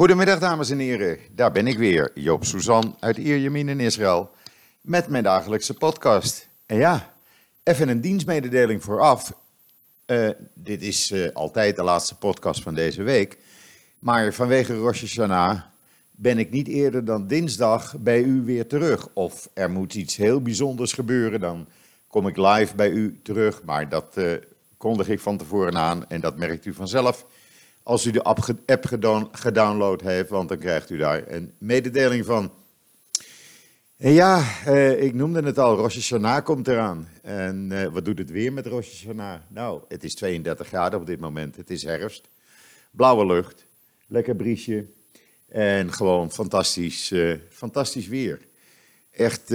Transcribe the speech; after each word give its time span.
Goedemiddag 0.00 0.38
dames 0.38 0.70
en 0.70 0.78
heren, 0.78 1.18
daar 1.34 1.52
ben 1.52 1.66
ik 1.66 1.78
weer, 1.78 2.10
Joop 2.14 2.44
Suzan 2.44 2.96
uit 3.00 3.16
Ierjemien 3.16 3.68
in 3.68 3.80
Israël, 3.80 4.30
met 4.80 5.08
mijn 5.08 5.22
dagelijkse 5.22 5.74
podcast. 5.74 6.48
En 6.66 6.76
ja, 6.76 7.12
even 7.62 7.88
een 7.88 8.00
dienstmededeling 8.00 8.82
vooraf. 8.82 9.32
Uh, 10.06 10.30
dit 10.54 10.82
is 10.82 11.10
uh, 11.10 11.32
altijd 11.32 11.76
de 11.76 11.82
laatste 11.82 12.16
podcast 12.16 12.62
van 12.62 12.74
deze 12.74 13.02
week, 13.02 13.38
maar 13.98 14.32
vanwege 14.32 14.74
Rosh 14.74 15.00
Hashanah 15.00 15.60
ben 16.10 16.38
ik 16.38 16.50
niet 16.50 16.68
eerder 16.68 17.04
dan 17.04 17.26
dinsdag 17.26 17.98
bij 17.98 18.22
u 18.22 18.42
weer 18.44 18.66
terug. 18.66 19.08
Of 19.12 19.48
er 19.54 19.70
moet 19.70 19.94
iets 19.94 20.16
heel 20.16 20.42
bijzonders 20.42 20.92
gebeuren, 20.92 21.40
dan 21.40 21.68
kom 22.08 22.26
ik 22.26 22.36
live 22.36 22.74
bij 22.74 22.90
u 22.90 23.20
terug, 23.22 23.62
maar 23.62 23.88
dat 23.88 24.14
uh, 24.14 24.32
kondig 24.76 25.08
ik 25.08 25.20
van 25.20 25.36
tevoren 25.36 25.76
aan 25.76 26.08
en 26.08 26.20
dat 26.20 26.36
merkt 26.36 26.64
u 26.66 26.74
vanzelf 26.74 27.26
als 27.90 28.06
u 28.06 28.10
de 28.10 28.22
app 28.66 28.84
gedownload 29.32 30.00
heeft, 30.00 30.28
want 30.28 30.48
dan 30.48 30.58
krijgt 30.58 30.90
u 30.90 30.96
daar 30.96 31.22
een 31.28 31.52
mededeling 31.58 32.24
van. 32.24 32.52
En 33.96 34.12
ja, 34.12 34.44
eh, 34.64 35.02
ik 35.02 35.14
noemde 35.14 35.42
het 35.42 35.58
al, 35.58 35.76
Rosh 35.76 35.94
Hashanah 35.94 36.44
komt 36.44 36.68
eraan. 36.68 37.08
En 37.22 37.72
eh, 37.72 37.92
wat 37.92 38.04
doet 38.04 38.18
het 38.18 38.30
weer 38.30 38.52
met 38.52 38.66
Rosh 38.66 38.88
Hashanah? 38.90 39.40
Nou, 39.48 39.82
het 39.88 40.04
is 40.04 40.14
32 40.14 40.66
graden 40.66 41.00
op 41.00 41.06
dit 41.06 41.20
moment, 41.20 41.56
het 41.56 41.70
is 41.70 41.82
herfst. 41.82 42.28
Blauwe 42.90 43.26
lucht, 43.26 43.66
lekker 44.06 44.36
briesje 44.36 44.86
en 45.48 45.92
gewoon 45.92 46.30
fantastisch, 46.30 47.10
uh, 47.10 47.36
fantastisch 47.48 48.08
weer. 48.08 48.40
Echt, 49.10 49.48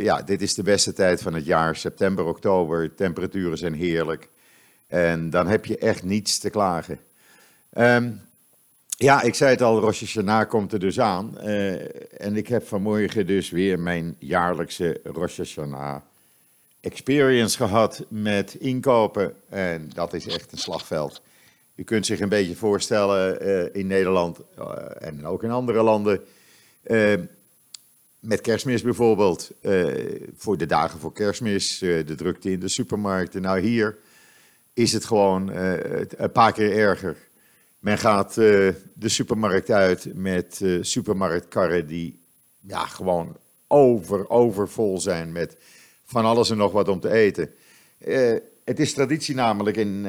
ja, 0.00 0.22
dit 0.22 0.42
is 0.42 0.54
de 0.54 0.62
beste 0.62 0.92
tijd 0.92 1.22
van 1.22 1.34
het 1.34 1.44
jaar, 1.44 1.76
september, 1.76 2.24
oktober, 2.24 2.94
temperaturen 2.94 3.58
zijn 3.58 3.74
heerlijk. 3.74 4.28
En 4.86 5.30
dan 5.30 5.46
heb 5.46 5.64
je 5.64 5.78
echt 5.78 6.02
niets 6.02 6.38
te 6.38 6.50
klagen. 6.50 6.98
Um, 7.78 8.20
ja, 8.88 9.22
ik 9.22 9.34
zei 9.34 9.50
het 9.50 9.62
al, 9.62 9.80
Rosh 9.80 10.00
Hashanah 10.00 10.48
komt 10.48 10.72
er 10.72 10.78
dus 10.78 11.00
aan. 11.00 11.34
Uh, 11.40 11.72
en 12.20 12.36
ik 12.36 12.48
heb 12.48 12.66
vanmorgen 12.66 13.26
dus 13.26 13.50
weer 13.50 13.78
mijn 13.78 14.16
jaarlijkse 14.18 15.00
Rosh 15.04 15.36
Hashanah 15.36 16.00
experience 16.80 17.56
gehad 17.56 18.04
met 18.08 18.54
inkopen. 18.54 19.34
En 19.48 19.90
dat 19.94 20.12
is 20.12 20.26
echt 20.26 20.52
een 20.52 20.58
slagveld. 20.58 21.22
U 21.74 21.84
kunt 21.84 22.06
zich 22.06 22.20
een 22.20 22.28
beetje 22.28 22.56
voorstellen 22.56 23.46
uh, 23.46 23.80
in 23.80 23.86
Nederland 23.86 24.38
uh, 24.58 24.66
en 24.98 25.26
ook 25.26 25.42
in 25.42 25.50
andere 25.50 25.82
landen. 25.82 26.20
met 28.20 28.40
kerstmis 28.40 28.82
bijvoorbeeld. 28.82 29.50
voor 30.36 30.56
de 30.56 30.66
dagen 30.66 31.00
voor 31.00 31.12
kerstmis, 31.12 31.78
de 31.78 32.14
drukte 32.16 32.50
in 32.50 32.60
de 32.60 32.68
supermarkten. 32.68 33.42
Nou, 33.42 33.60
hier 33.60 33.96
is 34.74 34.92
het 34.92 35.04
gewoon 35.04 35.50
een 36.16 36.32
paar 36.32 36.52
keer 36.52 36.76
erger. 36.76 37.27
Men 37.78 37.98
gaat 37.98 38.36
uh, 38.36 38.74
de 38.94 39.08
supermarkt 39.08 39.70
uit 39.70 40.14
met 40.14 40.60
uh, 40.62 40.82
supermarktkarren 40.82 41.86
die 41.86 42.20
ja, 42.60 42.86
gewoon 42.86 43.36
over, 43.66 44.30
overvol 44.30 45.00
zijn 45.00 45.32
met 45.32 45.56
van 46.04 46.24
alles 46.24 46.50
en 46.50 46.56
nog 46.56 46.72
wat 46.72 46.88
om 46.88 47.00
te 47.00 47.10
eten. 47.10 47.50
Uh, 47.98 48.36
het 48.64 48.80
is 48.80 48.92
traditie 48.92 49.34
namelijk 49.34 49.76
in, 49.76 50.06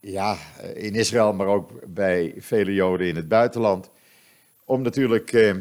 ja, 0.00 0.38
in 0.74 0.94
Israël, 0.94 1.32
maar 1.32 1.46
ook 1.46 1.94
bij 1.94 2.34
vele 2.38 2.74
Joden 2.74 3.06
in 3.06 3.16
het 3.16 3.28
buitenland, 3.28 3.90
om 4.64 4.82
natuurlijk 4.82 5.54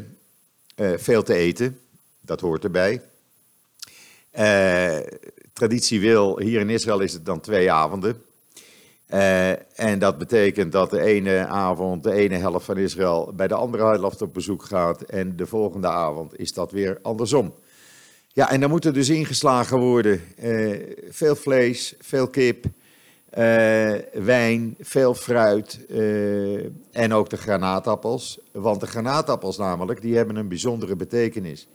veel 0.76 1.24
te 1.24 1.34
eten. 1.34 1.80
Dat 2.22 2.40
hoort 2.40 2.64
erbij. 2.64 3.02
traditie 5.54 6.00
wil, 6.00 6.40
hier 6.40 6.60
in 6.60 6.70
Israël 6.70 7.00
is 7.00 7.14
het 7.14 7.26
dan 7.26 7.40
twee 7.40 7.72
avonden. 7.72 8.24
Uh, 9.14 9.80
en 9.80 10.00
dat 10.00 10.18
betekent 10.18 10.72
dat 10.72 10.90
de 10.90 11.02
ene 11.02 11.46
avond 11.48 12.04
de 12.04 12.12
ene 12.12 12.36
helft 12.36 12.66
van 12.66 12.78
Israël 12.78 13.32
bij 13.36 13.48
de 13.48 13.54
andere 13.54 13.84
helft 13.84 14.22
op 14.22 14.34
bezoek 14.34 14.64
gaat. 14.64 15.02
En 15.02 15.36
de 15.36 15.46
volgende 15.46 15.88
avond 15.88 16.40
is 16.40 16.54
dat 16.54 16.72
weer 16.72 17.00
andersom. 17.02 17.54
Ja, 18.28 18.52
en 18.52 18.60
dan 18.60 18.70
moet 18.70 18.86
er 18.86 18.94
dus 18.94 19.10
ingeslagen 19.10 19.80
worden. 19.80 20.22
Uh, 20.44 20.80
veel 21.10 21.36
vlees, 21.36 21.96
veel 22.00 22.28
kip, 22.28 22.66
uh, 22.66 22.72
wijn, 24.14 24.76
veel 24.80 25.14
fruit 25.14 25.80
en 26.92 27.14
ook 27.14 27.30
de 27.30 27.38
granaatappels. 27.38 28.40
Want 28.52 28.80
de 28.80 28.88
granaatappels 28.88 29.58
namelijk, 29.58 30.02
die 30.02 30.16
hebben 30.16 30.36
een 30.36 30.48
bijzondere 30.48 30.96
betekenis. 30.96 31.68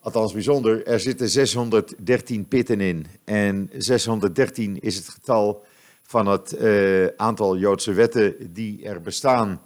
Althans 0.00 0.32
bijzonder, 0.32 0.86
er 0.86 1.00
zitten 1.00 1.28
613 1.28 2.48
pitten 2.48 2.80
in. 2.80 3.06
En 3.24 3.70
613 3.76 4.80
is 4.80 4.96
het 4.96 5.08
getal 5.08 5.64
van 6.02 6.26
het 6.26 6.54
uh, 6.60 7.06
aantal 7.16 7.56
Joodse 7.56 7.92
wetten 7.92 8.52
die 8.52 8.84
er 8.84 9.00
bestaan 9.00 9.60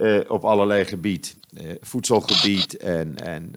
uh, 0.00 0.20
op 0.28 0.44
allerlei 0.44 0.84
gebied. 0.84 1.36
Uh, 1.60 1.72
voedselgebied 1.80 2.76
en, 2.76 3.18
en 3.18 3.52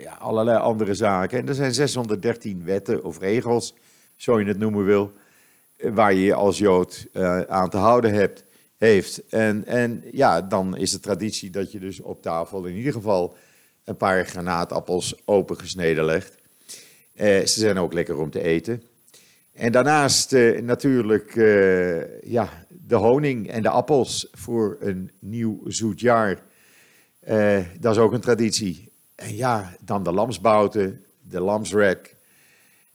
ja, 0.00 0.12
allerlei 0.12 0.58
andere 0.58 0.94
zaken. 0.94 1.38
En 1.38 1.48
er 1.48 1.54
zijn 1.54 1.74
613 1.74 2.64
wetten 2.64 3.04
of 3.04 3.18
regels, 3.18 3.74
zo 4.16 4.40
je 4.40 4.46
het 4.46 4.58
noemen 4.58 4.84
wil, 4.84 5.12
waar 5.78 6.14
je 6.14 6.20
je 6.20 6.34
als 6.34 6.58
Jood 6.58 7.06
aan 7.48 7.70
te 7.70 7.76
houden 7.76 8.12
hebt, 8.12 8.44
heeft. 8.76 9.26
En, 9.28 9.64
en 9.66 10.04
ja, 10.12 10.42
dan 10.42 10.76
is 10.76 10.90
de 10.90 11.00
traditie 11.00 11.50
dat 11.50 11.72
je 11.72 11.78
dus 11.78 12.00
op 12.00 12.22
tafel 12.22 12.64
in 12.64 12.74
ieder 12.74 12.92
geval 12.92 13.36
een 13.84 13.96
paar 13.96 14.26
granaatappels 14.26 15.14
opengesneden 15.24 16.04
legt. 16.04 16.34
ze 17.16 17.44
zijn 17.44 17.78
ook 17.78 17.92
lekker 17.92 18.18
om 18.18 18.30
te 18.30 18.42
eten. 18.42 18.82
En 19.56 19.72
daarnaast 19.72 20.32
uh, 20.32 20.60
natuurlijk 20.60 21.34
uh, 21.34 22.22
ja, 22.22 22.48
de 22.68 22.94
honing 22.94 23.48
en 23.48 23.62
de 23.62 23.68
appels 23.68 24.28
voor 24.32 24.76
een 24.80 25.10
nieuw 25.18 25.60
zoet 25.66 26.00
jaar. 26.00 26.42
Uh, 27.28 27.58
dat 27.80 27.94
is 27.94 28.00
ook 28.00 28.12
een 28.12 28.20
traditie. 28.20 28.92
En 29.14 29.36
ja, 29.36 29.76
dan 29.84 30.02
de 30.02 30.12
lamsbouten, 30.12 31.04
de 31.20 31.40
lamsrek. 31.40 32.16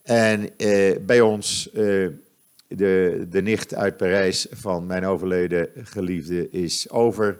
En 0.03 0.49
bij 1.05 1.21
ons, 1.21 1.69
de, 1.71 3.25
de 3.29 3.41
nicht 3.41 3.75
uit 3.75 3.97
Parijs 3.97 4.47
van 4.51 4.85
mijn 4.85 5.05
overleden 5.05 5.69
geliefde 5.75 6.49
is 6.49 6.89
over. 6.89 7.39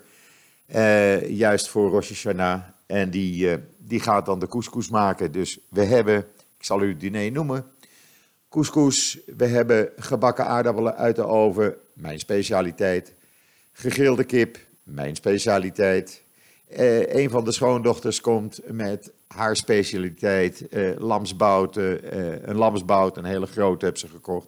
juist 1.28 1.70
voor 1.70 1.90
Rosh 1.90 2.10
Hashanah. 2.10 2.62
En 2.86 3.10
die, 3.10 3.58
die 3.78 4.00
gaat 4.00 4.26
dan 4.26 4.40
de 4.40 4.48
couscous 4.48 4.90
maken. 4.90 5.32
Dus 5.32 5.60
we 5.70 5.84
hebben, 5.84 6.18
ik 6.58 6.66
zal 6.66 6.84
u 6.84 6.90
het 6.90 7.00
diner 7.00 7.32
noemen 7.32 7.66
Couscous, 8.52 9.20
we 9.38 9.46
hebben 9.46 9.90
gebakken 9.96 10.46
aardappelen 10.46 10.96
uit 10.96 11.16
de 11.16 11.26
oven, 11.26 11.76
mijn 11.94 12.20
specialiteit. 12.20 13.14
Gegrilde 13.72 14.24
kip, 14.24 14.58
mijn 14.84 15.16
specialiteit. 15.16 16.24
Eh, 16.68 17.14
een 17.14 17.30
van 17.30 17.44
de 17.44 17.52
schoondochters 17.52 18.22
komt 18.22 18.60
met 18.72 19.12
haar 19.28 19.56
specialiteit, 19.56 20.68
eh, 20.68 20.90
lamsbouten, 20.98 22.12
eh, 22.12 22.48
een 22.48 22.56
lamsbout, 22.56 23.18
een 23.18 23.26
hele 23.26 23.46
grote 23.46 23.86
heb 23.86 23.98
ze 23.98 24.08
gekocht. 24.08 24.48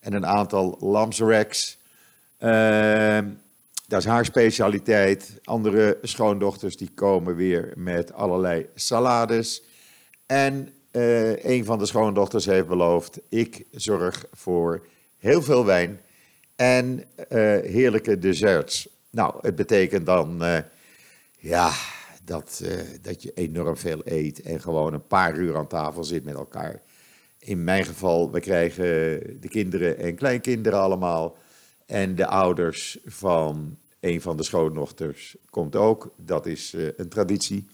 En 0.00 0.12
een 0.12 0.26
aantal 0.26 0.76
lamsracks. 0.80 1.78
Uh, 2.40 3.18
dat 3.86 4.00
is 4.00 4.06
haar 4.06 4.24
specialiteit. 4.24 5.40
Andere 5.44 5.98
schoondochters 6.02 6.76
die 6.76 6.90
komen 6.94 7.36
weer 7.36 7.72
met 7.76 8.12
allerlei 8.12 8.66
salades. 8.74 9.62
En 10.26 10.68
uh, 10.92 11.44
een 11.44 11.64
van 11.64 11.78
de 11.78 11.86
schoondochters 11.86 12.46
heeft 12.46 12.66
beloofd: 12.66 13.20
ik 13.28 13.66
zorg 13.70 14.24
voor 14.32 14.86
heel 15.18 15.42
veel 15.42 15.64
wijn 15.64 16.00
en 16.56 16.98
uh, 16.98 17.04
heerlijke 17.60 18.18
desserts. 18.18 18.88
Nou, 19.10 19.34
het 19.40 19.54
betekent 19.54 20.06
dan, 20.06 20.42
uh, 20.42 20.58
ja, 21.38 21.70
dat, 22.24 22.64
dat 23.00 23.22
je 23.22 23.32
enorm 23.34 23.76
veel 23.76 24.00
eet 24.04 24.40
en 24.40 24.60
gewoon 24.60 24.92
een 24.92 25.06
paar 25.06 25.36
uur 25.36 25.56
aan 25.56 25.66
tafel 25.66 26.04
zit 26.04 26.24
met 26.24 26.34
elkaar. 26.34 26.82
In 27.38 27.64
mijn 27.64 27.84
geval, 27.84 28.30
we 28.30 28.40
krijgen 28.40 28.84
de 29.40 29.48
kinderen 29.48 29.98
en 29.98 30.14
kleinkinderen 30.14 30.78
allemaal. 30.80 31.36
En 31.86 32.14
de 32.14 32.26
ouders 32.26 32.98
van 33.04 33.76
een 34.00 34.20
van 34.20 34.36
de 34.36 34.42
schoondochters 34.42 35.36
komt 35.50 35.76
ook. 35.76 36.14
Dat 36.16 36.46
is 36.46 36.74
een 36.96 37.08
traditie. 37.08 37.66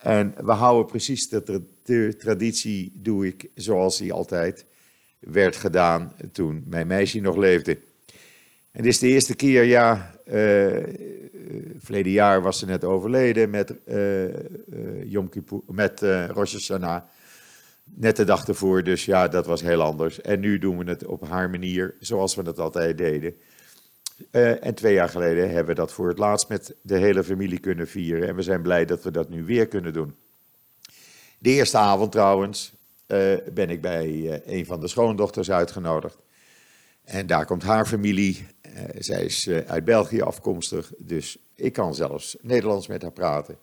En 0.00 0.34
we 0.44 0.52
houden 0.52 0.86
precies 0.86 1.28
de, 1.28 2.14
traditie, 2.18 2.92
doe 2.94 3.26
ik 3.26 3.50
zoals 3.54 3.98
die 3.98 4.12
altijd 4.12 4.64
werd 5.18 5.56
gedaan 5.56 6.12
toen 6.32 6.64
mijn 6.66 6.86
meisje 6.86 7.20
nog 7.20 7.36
leefde. 7.36 7.78
En 8.70 8.82
dit 8.82 8.92
is 8.92 8.98
de 8.98 9.08
eerste 9.08 9.34
keer, 9.34 9.64
ja, 9.64 10.14
uh, 10.26 10.76
verleden 11.78 12.12
jaar 12.12 12.42
was 12.42 12.58
ze 12.58 12.66
net 12.66 12.84
overleden 12.84 13.50
met, 13.50 13.74
uh, 13.86 14.24
met 15.66 16.00
Rosh 16.28 16.52
Hashanah. 16.52 17.02
Net 17.84 18.16
de 18.16 18.24
dag 18.24 18.48
ervoor, 18.48 18.82
dus 18.82 19.04
ja, 19.04 19.28
dat 19.28 19.46
was 19.46 19.62
heel 19.62 19.82
anders. 19.82 20.20
En 20.20 20.40
nu 20.40 20.58
doen 20.58 20.78
we 20.78 20.84
het 20.84 21.06
op 21.06 21.28
haar 21.28 21.50
manier, 21.50 21.94
zoals 22.00 22.34
we 22.34 22.42
het 22.42 22.58
altijd 22.58 22.98
deden. 22.98 23.34
Uh, 24.30 24.64
en 24.64 24.74
twee 24.74 24.94
jaar 24.94 25.08
geleden 25.08 25.48
hebben 25.48 25.66
we 25.66 25.80
dat 25.80 25.92
voor 25.92 26.08
het 26.08 26.18
laatst 26.18 26.48
met 26.48 26.74
de 26.82 26.98
hele 26.98 27.24
familie 27.24 27.58
kunnen 27.58 27.88
vieren. 27.88 28.28
En 28.28 28.34
we 28.36 28.42
zijn 28.42 28.62
blij 28.62 28.84
dat 28.84 29.02
we 29.02 29.10
dat 29.10 29.28
nu 29.28 29.44
weer 29.44 29.66
kunnen 29.66 29.92
doen. 29.92 30.14
De 31.38 31.50
eerste 31.50 31.78
avond 31.78 32.12
trouwens 32.12 32.72
uh, 33.06 33.34
ben 33.52 33.70
ik 33.70 33.80
bij 33.80 34.06
uh, 34.06 34.34
een 34.44 34.66
van 34.66 34.80
de 34.80 34.88
schoondochters 34.88 35.50
uitgenodigd. 35.50 36.18
En 37.04 37.26
daar 37.26 37.46
komt 37.46 37.62
haar 37.62 37.86
familie. 37.86 38.46
zij 38.98 39.24
is 39.24 39.48
uit 39.66 39.84
België 39.84 40.20
afkomstig. 40.20 40.92
Dus 40.98 41.38
Ik 41.54 41.72
kan 41.72 41.94
zelfs 41.94 42.36
Nederlands 42.40 42.86
met 42.86 43.02
haar 43.02 43.12
praten. 43.12 43.56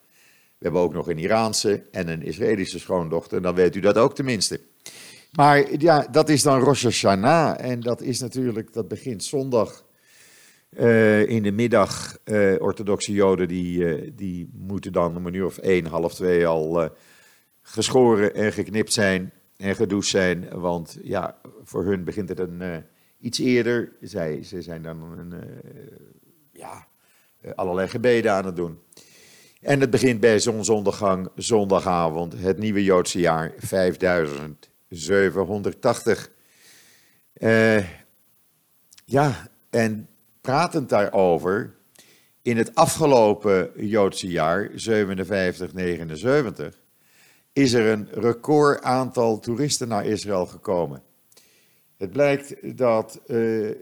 We 0.57 0.63
hebben 0.63 0.81
ook 0.81 0.94
nog 0.94 1.09
een 1.09 1.18
Iraanse 1.18 1.83
en 1.92 2.07
een 2.07 2.24
Israëlische 2.24 2.80
schoondochter. 2.80 3.42
Dan 3.42 3.56
weet 3.56 3.75
u 3.75 3.80
dat 3.80 3.98
ook 3.98 4.15
tenminste. 4.15 4.59
Maar 5.31 5.77
ja, 5.77 6.07
dat 6.12 6.30
is 6.30 6.44
dan 6.44 6.59
Rosh 6.59 6.83
Hashanah. 6.83 7.56
En 7.59 7.80
dat 7.80 8.01
is 8.01 8.19
natuurlijk, 8.19 8.74
dat 8.74 8.88
begint 8.88 9.24
zondag 9.24 9.86
uh, 10.69 11.30
in 11.30 11.44
de 11.44 11.52
middag. 11.52 12.18
Uh, 12.25 12.62
orthodoxe 12.62 13.12
Joden 13.12 13.48
die, 13.48 13.80
uh, 13.80 14.12
die 14.16 14.50
moeten 14.54 14.92
dan 14.92 15.18
om 15.18 15.25
een 15.25 15.34
uur 15.34 15.46
of 15.46 15.58
één, 15.58 15.86
half 15.86 16.14
twee 16.14 16.48
al 16.48 16.90
geschoren 17.62 18.34
en 18.34 18.54
geknipt 18.54 18.94
zijn 18.94 19.31
en 19.58 19.75
gedoucht 19.75 20.08
zijn. 20.08 20.60
Want 20.60 20.98
ja, 21.02 21.38
voor 21.64 21.86
hun 21.86 22.04
begint 22.04 22.30
het 22.30 22.40
een, 22.40 22.84
iets 23.19 23.40
eerder. 23.40 23.92
Zij, 24.02 24.44
ze 24.44 24.62
zijn 24.62 24.81
dan 24.81 25.02
een, 25.02 25.34
ja, 26.52 26.88
allerlei 27.56 27.88
gebeden 27.88 28.31
aan 28.31 28.46
het 28.46 28.56
doen. 28.56 28.80
En 29.62 29.80
het 29.80 29.90
begint 29.90 30.19
bij 30.19 30.40
zonsondergang 30.40 31.30
zondagavond, 31.36 32.34
het 32.38 32.58
nieuwe 32.58 32.84
Joodse 32.84 33.19
jaar 33.19 33.54
5780. 33.58 36.31
Uh, 37.40 37.86
ja, 39.06 39.50
en 39.69 40.10
pratend 40.47 40.89
daarover, 40.89 41.75
in 42.41 42.57
het 42.57 42.75
afgelopen 42.75 43.71
Joodse 43.75 44.27
jaar, 44.27 44.69
57-79, 44.69 44.73
is 47.53 47.73
er 47.73 47.85
een 47.85 48.07
record 48.11 48.83
aantal 48.83 49.39
toeristen 49.39 49.88
naar 49.88 50.05
Israël 50.05 50.45
gekomen. 50.45 51.03
Het 51.97 52.11
blijkt 52.11 52.77
dat 52.77 53.19
uh, 53.21 53.27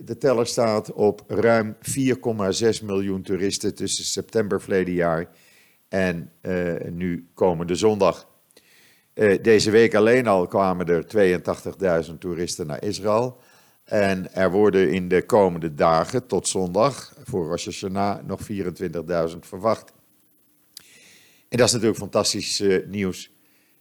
de 0.05 0.17
teller 0.19 0.47
staat 0.47 0.93
op 0.93 1.23
ruim 1.27 1.75
4,6 1.75 2.85
miljoen 2.85 3.21
toeristen 3.21 3.75
tussen 3.75 4.05
september 4.05 4.61
verleden 4.61 4.93
jaar 4.93 5.29
en 5.87 6.31
uh, 6.41 6.73
nu 6.91 7.27
komende 7.33 7.75
zondag. 7.75 8.27
Uh, 9.13 9.43
deze 9.43 9.71
week 9.71 9.95
alleen 9.95 10.27
al 10.27 10.47
kwamen 10.47 10.87
er 10.87 11.05
82.000 12.07 12.17
toeristen 12.17 12.67
naar 12.67 12.83
Israël. 12.83 13.37
En 13.85 14.33
er 14.33 14.51
worden 14.51 14.91
in 14.91 15.07
de 15.07 15.25
komende 15.25 15.73
dagen 15.73 16.27
tot 16.27 16.47
zondag 16.47 17.13
voor 17.23 17.45
Rosh 17.47 17.65
Hashanah 17.65 18.25
nog 18.25 18.39
24.000 19.31 19.39
verwacht. 19.39 19.93
En 21.49 21.57
dat 21.57 21.67
is 21.67 21.73
natuurlijk 21.73 21.99
fantastisch 21.99 22.61
uh, 22.61 22.87
nieuws. 22.87 23.33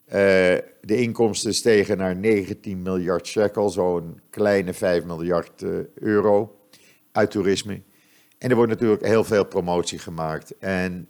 Uh, 0.07 0.13
de 0.13 0.97
inkomsten 0.97 1.55
stegen 1.55 1.97
naar 1.97 2.17
19 2.17 2.83
miljard 2.83 3.27
shekel, 3.27 3.71
zo'n 3.71 4.21
kleine 4.31 4.73
5 4.73 5.05
miljard 5.05 5.63
uh, 5.63 5.79
euro 5.95 6.59
uit 7.13 7.31
toerisme. 7.31 7.83
En 8.39 8.51
er 8.51 8.57
wordt 8.57 8.71
natuurlijk 8.71 9.05
heel 9.05 9.25
veel 9.25 9.45
promotie 9.45 9.99
gemaakt. 9.99 10.59
En 10.59 11.09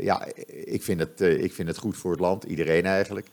ja, 0.00 0.26
ik 0.46 0.82
vind, 0.82 1.00
het, 1.00 1.20
ik 1.20 1.52
vind 1.52 1.68
het 1.68 1.78
goed 1.78 1.96
voor 1.96 2.10
het 2.10 2.20
land, 2.20 2.44
iedereen 2.44 2.84
eigenlijk. 2.86 3.26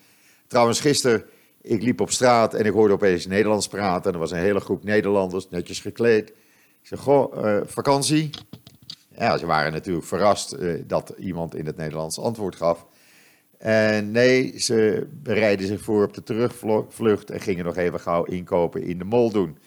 Trouwens, 0.48 0.80
gisteren 0.80 1.26
ik 1.66 1.82
liep 1.84 2.02
op 2.02 2.12
straat 2.12 2.54
en 2.54 2.66
ik 2.66 2.72
hoorde 2.72 2.94
opeens 2.94 3.28
Nederlands 3.28 3.68
praten. 3.68 4.08
En 4.08 4.14
er 4.14 4.20
was 4.20 4.32
een 4.32 4.38
hele 4.38 4.60
groep 4.60 4.84
Nederlanders, 4.84 5.50
netjes 5.50 5.80
gekleed. 5.80 6.30
Ik 6.30 6.88
zei, 6.88 7.02
goh, 7.02 7.46
uh, 7.46 7.58
vakantie? 7.66 8.30
Ja, 9.18 9.38
ze 9.38 9.46
waren 9.46 9.72
natuurlijk 9.72 10.06
verrast 10.06 10.56
uh, 10.56 10.84
dat 10.88 11.14
iemand 11.20 11.56
in 11.56 11.66
het 11.66 11.78
Nederlands 11.78 12.20
antwoord 12.20 12.56
gaf. 12.56 12.86
En 13.58 14.12
nee, 14.12 14.60
ze 14.60 15.08
bereidden 15.12 15.68
zich 15.68 15.82
voor 15.82 16.04
op 16.04 16.14
de 16.14 16.24
terugvlucht 16.24 17.30
en 17.30 17.40
gingen 17.40 17.66
nog 17.66 17.78
even 17.78 18.00
gauw 18.00 18.24
inkopen 18.24 18.84
in 18.84 18.98
de 18.98 19.04
mol 19.04 19.32
doen. 19.32 19.58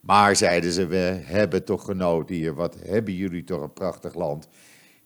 Maar 0.00 0.36
zeiden 0.36 0.72
ze, 0.72 0.86
we 0.86 1.20
hebben 1.22 1.64
toch 1.64 1.84
genoten 1.84 2.34
hier. 2.34 2.54
Wat 2.54 2.76
hebben 2.84 3.14
jullie 3.14 3.44
toch 3.44 3.62
een 3.62 3.72
prachtig 3.72 4.14
land. 4.14 4.48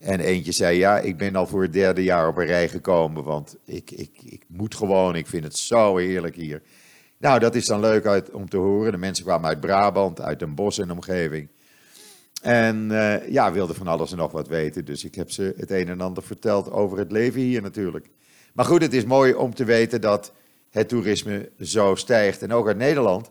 En 0.00 0.20
eentje 0.20 0.52
zei, 0.52 0.78
ja, 0.78 0.98
ik 0.98 1.16
ben 1.16 1.36
al 1.36 1.46
voor 1.46 1.62
het 1.62 1.72
derde 1.72 2.02
jaar 2.02 2.28
op 2.28 2.36
een 2.36 2.46
rij 2.46 2.68
gekomen, 2.68 3.24
want 3.24 3.56
ik, 3.64 3.90
ik, 3.90 4.10
ik 4.24 4.44
moet 4.48 4.74
gewoon, 4.74 5.16
ik 5.16 5.26
vind 5.26 5.44
het 5.44 5.58
zo 5.58 5.96
heerlijk 5.96 6.34
hier. 6.34 6.62
Nou, 7.18 7.38
dat 7.38 7.54
is 7.54 7.66
dan 7.66 7.80
leuk 7.80 8.06
uit, 8.06 8.30
om 8.30 8.48
te 8.48 8.56
horen. 8.56 8.92
De 8.92 8.98
mensen 8.98 9.24
kwamen 9.24 9.48
uit 9.48 9.60
Brabant, 9.60 10.20
uit 10.20 10.38
Den 10.38 10.54
Bosch 10.54 10.78
en 10.78 10.90
omgeving. 10.90 11.48
En 12.42 12.90
uh, 12.90 13.28
ja, 13.28 13.52
wilden 13.52 13.76
van 13.76 13.86
alles 13.86 14.10
en 14.10 14.16
nog 14.16 14.32
wat 14.32 14.48
weten. 14.48 14.84
Dus 14.84 15.04
ik 15.04 15.14
heb 15.14 15.30
ze 15.30 15.54
het 15.56 15.70
een 15.70 15.88
en 15.88 16.00
ander 16.00 16.22
verteld 16.22 16.70
over 16.70 16.98
het 16.98 17.12
leven 17.12 17.40
hier 17.40 17.62
natuurlijk. 17.62 18.10
Maar 18.52 18.64
goed, 18.64 18.82
het 18.82 18.92
is 18.92 19.04
mooi 19.04 19.34
om 19.34 19.54
te 19.54 19.64
weten 19.64 20.00
dat 20.00 20.32
het 20.70 20.88
toerisme 20.88 21.50
zo 21.60 21.94
stijgt. 21.94 22.42
En 22.42 22.52
ook 22.52 22.66
uit 22.66 22.76
Nederland 22.76 23.30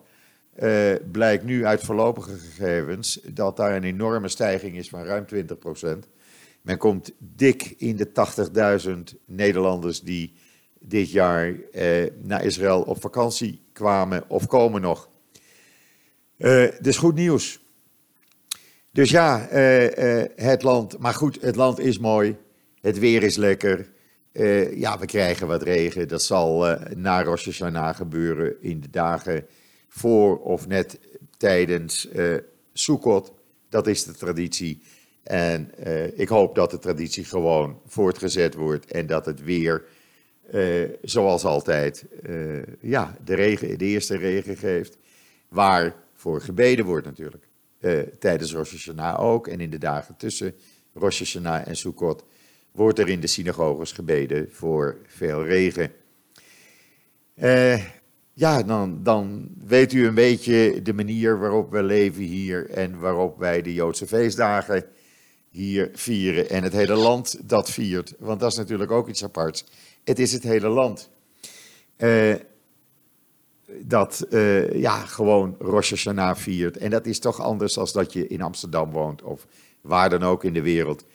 uh, 0.59 0.93
blijkt 1.11 1.43
nu 1.43 1.65
uit 1.65 1.81
voorlopige 1.81 2.37
gegevens 2.37 3.19
dat 3.33 3.57
daar 3.57 3.75
een 3.75 3.83
enorme 3.83 4.27
stijging 4.27 4.77
is 4.77 4.89
van 4.89 5.03
ruim 5.03 5.25
20 5.25 5.57
procent. 5.57 6.07
Men 6.61 6.77
komt 6.77 7.11
dik 7.17 7.73
in 7.77 7.95
de 7.95 8.11
80.000 9.13 9.19
Nederlanders 9.25 10.01
die 10.01 10.33
dit 10.79 11.11
jaar 11.11 11.55
eh, 11.71 12.11
naar 12.21 12.45
Israël 12.45 12.81
op 12.81 13.01
vakantie 13.01 13.61
kwamen 13.73 14.23
of 14.27 14.47
komen 14.47 14.81
nog. 14.81 15.09
Dus 16.81 16.97
goed 16.97 17.15
nieuws. 17.15 17.59
Dus 18.91 19.09
ja, 19.09 19.51
uh, 19.51 19.83
uh, 19.83 20.25
het 20.35 20.63
land, 20.63 20.97
maar 20.97 21.13
goed, 21.13 21.41
het 21.41 21.55
land 21.55 21.79
is 21.79 21.99
mooi, 21.99 22.37
het 22.81 22.99
weer 22.99 23.23
is 23.23 23.35
lekker. 23.35 23.91
ja, 24.73 24.99
we 24.99 25.05
krijgen 25.05 25.47
wat 25.47 25.63
regen, 25.63 26.07
dat 26.07 26.23
zal 26.23 26.77
na 26.95 27.23
Rosh 27.23 27.45
Hashanah 27.45 27.95
gebeuren 27.95 28.61
in 28.61 28.79
de 28.79 28.89
dagen 28.89 29.45
voor 29.87 30.39
of 30.39 30.67
net 30.67 30.99
tijdens 31.37 32.07
Sukkot. 32.73 33.33
Dat 33.69 33.87
is 33.87 34.03
de 34.03 34.13
traditie. 34.13 34.81
En 35.23 35.71
uh, 35.85 36.19
ik 36.19 36.27
hoop 36.27 36.55
dat 36.55 36.71
de 36.71 36.79
traditie 36.79 37.23
gewoon 37.23 37.81
voortgezet 37.85 38.53
wordt 38.53 38.85
en 38.85 39.05
dat 39.05 39.25
het 39.25 39.43
weer, 39.43 39.83
uh, 40.53 40.89
zoals 41.01 41.45
altijd, 41.45 42.05
uh, 42.29 42.61
ja, 42.79 43.17
de, 43.23 43.33
regen, 43.33 43.77
de 43.77 43.85
eerste 43.85 44.17
regen 44.17 44.57
geeft. 44.57 44.97
Waarvoor 45.49 46.41
gebeden 46.41 46.85
wordt 46.85 47.05
natuurlijk. 47.05 47.47
tijdens 48.19 48.53
Rosh 48.53 48.71
Hashanah 48.71 49.19
ook 49.19 49.47
en 49.47 49.59
in 49.59 49.69
de 49.69 49.77
dagen 49.77 50.15
tussen 50.15 50.55
Rosh 50.93 51.19
Hashanah 51.19 51.67
en 51.67 51.75
Sukkot 51.75 52.23
wordt 52.71 52.99
er 52.99 53.09
in 53.09 53.19
de 53.19 53.27
synagoges 53.27 53.91
gebeden 53.91 54.47
voor 54.51 54.97
veel 55.07 55.45
regen. 55.45 55.91
ja, 58.33 58.63
dan, 58.63 59.03
dan 59.03 59.49
weet 59.65 59.93
u 59.93 60.05
een 60.05 60.13
beetje 60.13 60.81
de 60.81 60.93
manier 60.93 61.39
waarop 61.39 61.71
we 61.71 61.83
leven 61.83 62.23
hier 62.23 62.69
en 62.69 62.99
waarop 62.99 63.37
wij 63.37 63.61
de 63.61 63.73
Joodse 63.73 64.07
feestdagen 64.07 64.83
hier 65.49 65.89
vieren 65.93 66.49
en 66.49 66.63
het 66.63 66.73
hele 66.73 66.95
land 66.95 67.49
dat 67.49 67.69
viert. 67.69 68.13
Want 68.19 68.39
dat 68.39 68.51
is 68.51 68.57
natuurlijk 68.57 68.91
ook 68.91 69.07
iets 69.07 69.23
aparts. 69.23 69.65
Het 70.03 70.19
is 70.19 70.31
het 70.31 70.43
hele 70.43 70.67
land. 70.67 71.09
Uh, 71.97 72.35
dat 73.81 74.25
uh, 74.29 74.73
ja, 74.73 74.99
gewoon 74.99 75.55
Rosh 75.59 75.89
Hashanah 75.89 76.35
viert. 76.35 76.77
En 76.77 76.89
dat 76.89 77.05
is 77.05 77.19
toch 77.19 77.41
anders 77.41 77.73
dan 77.73 77.87
dat 77.93 78.13
je 78.13 78.27
in 78.27 78.41
Amsterdam 78.41 78.91
woont 78.91 79.21
of 79.21 79.47
waar 79.81 80.09
dan 80.09 80.23
ook 80.23 80.43
in 80.43 80.53
de 80.53 80.61
wereld. 80.61 81.05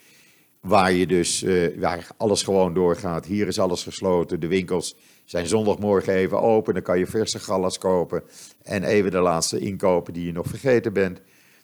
Waar 0.61 0.93
je 0.93 1.07
dus, 1.07 1.43
uh, 1.43 1.81
waar 1.81 2.07
alles 2.17 2.43
gewoon 2.43 2.75
doorgaat. 2.75 3.27
Hier 3.27 3.47
is 3.47 3.59
alles 3.59 3.83
gesloten. 3.83 4.41
De 4.41 4.47
winkels 4.47 4.97
zijn 5.25 5.47
zondagmorgen 5.47 6.15
even 6.15 6.41
open. 6.41 6.75
Dan 6.75 6.83
kan 6.83 6.99
je 6.99 7.07
verse 7.07 7.39
gallas 7.39 7.79
kopen. 7.79 8.23
En 8.63 8.85
even 8.85 9.11
de 9.11 9.19
laatste 9.19 9.59
inkopen 9.59 10.13
die 10.13 10.27
je 10.27 10.33
nog 10.33 10.47
vergeten 10.47 10.93
bent. 10.93 11.21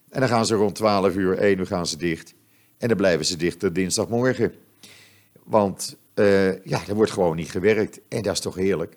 En 0.09 0.21
dan 0.21 0.29
gaan 0.29 0.47
ze 0.47 0.55
rond 0.55 0.75
12 0.75 1.17
uur, 1.17 1.39
1 1.39 1.59
uur 1.59 1.67
gaan 1.67 1.87
ze 1.87 1.97
dicht. 1.97 2.35
En 2.81 2.89
dan 2.89 2.97
blijven 2.97 3.27
ze 3.27 3.37
dichter 3.37 3.73
dinsdagmorgen. 3.73 4.53
Want 5.45 5.97
uh, 6.15 6.65
ja, 6.65 6.81
er 6.89 6.95
wordt 6.95 7.13
gewoon 7.13 7.37
niet 7.37 7.51
gewerkt. 7.51 8.01
En 8.09 8.23
dat 8.23 8.33
is 8.33 8.41
toch 8.41 8.55
heerlijk. 8.55 8.97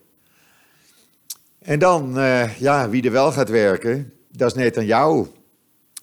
En 1.60 1.80
dan, 1.80 2.18
uh, 2.18 2.60
ja, 2.60 2.90
wie 2.90 3.04
er 3.04 3.12
wel 3.12 3.32
gaat 3.32 3.50
werken, 3.50 4.14
dat 4.32 4.48
is 4.48 4.58
Netanyahu. 4.64 5.26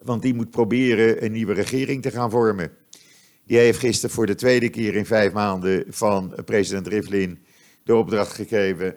Want 0.03 0.23
die 0.23 0.35
moet 0.35 0.51
proberen 0.51 1.25
een 1.25 1.33
nieuwe 1.33 1.53
regering 1.53 2.03
te 2.03 2.11
gaan 2.11 2.31
vormen. 2.31 2.71
Die 3.45 3.59
heeft 3.59 3.79
gisteren 3.79 4.15
voor 4.15 4.27
de 4.27 4.35
tweede 4.35 4.69
keer 4.69 4.95
in 4.95 5.07
vijf 5.07 5.33
maanden 5.33 5.85
van 5.89 6.35
president 6.45 6.87
Rivlin 6.87 7.39
de 7.83 7.95
opdracht 7.95 8.41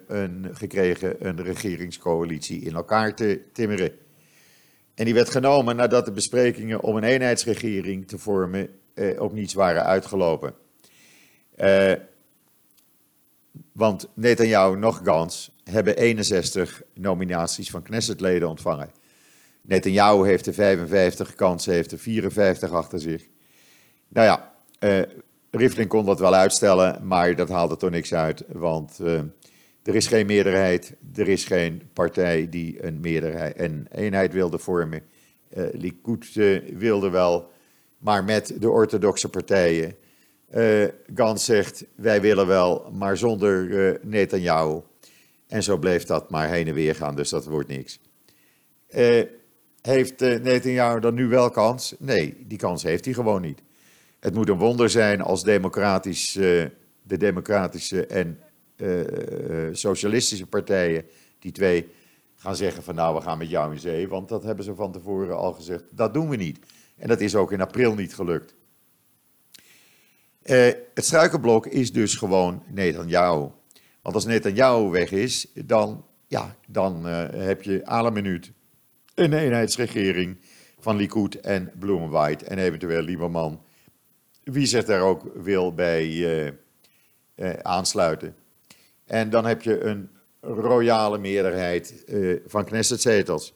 een, 0.08 0.50
gekregen 0.54 1.28
een 1.28 1.44
regeringscoalitie 1.44 2.62
in 2.62 2.74
elkaar 2.74 3.16
te 3.16 3.42
timmeren. 3.54 3.92
En 4.95 5.05
die 5.05 5.13
werd 5.13 5.29
genomen 5.29 5.75
nadat 5.75 6.05
de 6.05 6.12
besprekingen 6.12 6.81
om 6.81 6.95
een 6.95 7.03
eenheidsregering 7.03 8.07
te 8.07 8.17
vormen 8.17 8.69
eh, 8.93 9.21
op 9.21 9.33
niets 9.33 9.53
waren 9.53 9.83
uitgelopen. 9.85 10.53
Eh, 11.55 11.93
want 13.71 14.09
Netanyahu 14.13 14.77
nog 14.77 15.01
Gans 15.03 15.51
hebben 15.63 15.97
61 15.97 16.81
nominaties 16.93 17.69
van 17.69 17.83
Knessetleden 17.83 18.50
ontvangen. 18.50 18.91
Netanyahu 19.62 20.27
heeft 20.27 20.45
er 20.45 20.53
55, 20.53 21.33
Gans 21.35 21.65
heeft 21.65 21.91
er 21.91 22.00
54 22.00 22.71
achter 22.71 23.00
zich. 23.00 23.27
Nou 24.07 24.27
ja, 24.27 24.53
eh, 24.79 25.01
Rivlin 25.51 25.88
kon 25.88 26.05
dat 26.05 26.19
wel 26.19 26.33
uitstellen, 26.33 27.07
maar 27.07 27.35
dat 27.35 27.50
haalde 27.50 27.77
toch 27.77 27.89
niks 27.89 28.13
uit, 28.13 28.43
want 28.47 28.97
uh, 29.01 29.21
er 29.84 29.96
is 29.96 30.08
geen 30.08 30.25
meerderheid, 30.25 30.96
er 31.16 31.28
is 31.28 31.46
geen 31.46 31.82
partij 31.94 32.50
die 32.50 32.84
een, 32.84 33.00
meerderheid, 33.00 33.60
een 33.60 33.88
eenheid 33.92 34.34
wilde 34.34 34.58
vormen. 34.58 35.02
Uh, 35.58 35.63
Likud 35.72 36.36
uh, 36.36 36.60
wilde 36.78 37.10
wel, 37.10 37.52
maar 37.98 38.24
met 38.24 38.56
de 38.60 38.70
orthodoxe 38.70 39.30
partijen. 39.30 39.96
Uh, 40.56 40.88
Gans 41.16 41.46
zegt, 41.46 41.86
wij 41.96 42.22
willen 42.22 42.48
wel, 42.48 42.92
maar 42.92 43.18
zonder 43.18 43.63
uh, 43.63 43.96
Netanyahu. 44.02 44.82
En 45.48 45.63
zo 45.63 45.78
bleef 45.78 46.04
dat 46.04 46.30
maar 46.30 46.50
heen 46.50 46.68
en 46.68 46.74
weer 46.74 46.96
gaan, 46.96 47.16
dus 47.16 47.30
dat 47.30 47.46
wordt 47.46 47.70
niks. 47.70 48.00
Uh, 48.90 49.24
heeft 49.82 50.20
Netanyahu 50.20 51.00
dan 51.00 51.13
nu 51.13 51.28
wel 51.28 51.50
kans? 51.50 51.96
Nee, 52.00 52.38
die 52.48 52.58
kans 52.58 52.84
heeft 52.84 53.06
hij 53.06 53.13
gewoon 53.13 53.42
niet. 53.42 53.62
Het 54.20 54.34
moet 54.34 54.50
een 54.50 54.58
wonder 54.58 54.90
zijn 54.90 55.22
als 55.22 55.44
democratisch, 55.44 56.34
de 56.34 57.18
democratische 57.18 58.06
en 58.06 58.40
socialistische 59.72 60.46
partijen, 60.46 61.06
die 61.40 61.52
twee, 61.52 61.90
gaan 62.36 62.56
zeggen 62.56 62.84
van 62.84 62.96
nou, 62.96 63.16
we 63.16 63.22
gaan 63.22 63.38
met 63.38 63.50
jou 63.50 63.74
in 63.74 63.80
zee. 63.80 64.08
Want 64.08 64.30
dat 64.30 64.44
hebben 64.44 64.66
ze 64.66 64.75
van 64.75 64.92
tevoren 64.92 65.38
al 65.38 65.54
gezegd, 65.54 65.84
dat 65.90 66.13
doen 66.13 66.30
we 66.30 66.36
niet. 66.36 66.60
En 66.98 67.08
dat 67.08 67.22
is 67.22 67.36
ook 67.36 67.52
in 67.52 67.62
april 67.62 67.96
niet 67.96 68.16
gelukt. 68.16 68.56
Uh, 70.44 70.72
het 70.94 71.06
struikenblok 71.06 71.68
is 71.68 71.92
dus 71.92 72.16
gewoon 72.16 72.63
Netanyahu. 72.68 73.48
Want 74.02 74.16
als 74.16 74.25
Netanyahu 74.25 74.90
weg 74.90 75.12
is, 75.12 75.48
dan, 75.54 76.06
ja, 76.28 76.56
dan 76.68 77.06
heb 77.06 77.62
je 77.62 77.86
alle 77.86 78.12
minuut 78.12 78.52
een 79.16 79.34
eenheidsregering 79.34 80.38
van 80.80 80.96
Likud 80.96 81.40
en 81.40 81.72
Bloemenwhite 81.80 82.46
en 82.46 82.58
eventueel 82.58 83.02
Lieberman. 83.02 83.63
Wie 84.44 84.66
zich 84.66 84.86
daar 84.86 85.02
ook 85.02 85.32
wil 85.36 85.74
bij 85.74 86.58
aansluiten. 87.62 88.36
En 89.13 89.29
dan 89.29 89.46
heb 89.46 89.62
je 89.62 89.79
een 89.79 90.10
royale 90.41 91.17
meerderheid 91.17 92.03
van 92.46 92.65
Knesset-zetels. 92.65 93.53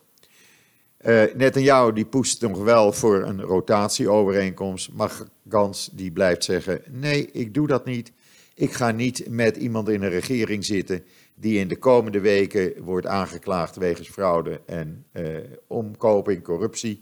Uh, 1.01 1.23
Netanyahu 1.35 1.93
die 1.93 2.05
poest 2.05 2.41
nog 2.41 2.63
wel 2.63 2.91
voor 2.93 3.23
een 3.23 3.41
rotatieovereenkomst, 3.41 4.91
maar 4.93 5.11
Gans 5.49 5.89
die 5.93 6.11
blijft 6.11 6.43
zeggen, 6.43 6.81
nee, 6.89 7.31
ik 7.31 7.53
doe 7.53 7.67
dat 7.67 7.85
niet. 7.85 8.11
Ik 8.55 8.71
ga 8.71 8.91
niet 8.91 9.29
met 9.29 9.57
iemand 9.57 9.89
in 9.89 10.03
een 10.03 10.09
regering 10.09 10.65
zitten 10.65 11.03
die 11.35 11.59
in 11.59 11.67
de 11.67 11.77
komende 11.77 12.19
weken 12.19 12.83
wordt 12.83 13.07
aangeklaagd 13.07 13.75
wegens 13.75 14.09
fraude 14.09 14.61
en 14.65 15.05
uh, 15.13 15.37
omkoping, 15.67 16.43
corruptie. 16.43 17.01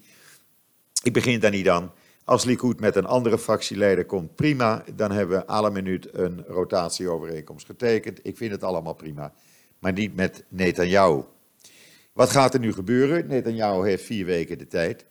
Ik 1.04 1.14
begin 1.14 1.40
daar 1.40 1.52
niet 1.52 1.70
aan. 1.70 1.92
Als 2.26 2.44
Likud 2.44 2.80
met 2.80 2.96
een 2.96 3.06
andere 3.06 3.38
fractieleider 3.38 4.06
komt, 4.06 4.36
prima. 4.36 4.84
Dan 4.96 5.12
hebben 5.12 5.38
we 5.38 5.46
alle 5.46 5.72
minuut 5.72 6.08
een 6.12 6.44
rotatieovereenkomst 6.48 7.66
getekend. 7.66 8.20
Ik 8.24 8.38
vind 8.38 8.52
het 8.52 8.64
allemaal 8.64 8.94
prima. 8.94 9.34
Maar 9.80 9.94
niet 9.94 10.16
met 10.16 10.44
Netanyahu. 10.48 11.24
Wat 12.14 12.30
gaat 12.30 12.54
er 12.54 12.60
nu 12.60 12.74
gebeuren? 12.74 13.28
Netanyahu 13.28 13.88
heeft 13.88 14.04
vier 14.04 14.26
weken 14.26 14.58
de 14.58 14.68
tijd. 14.68 15.06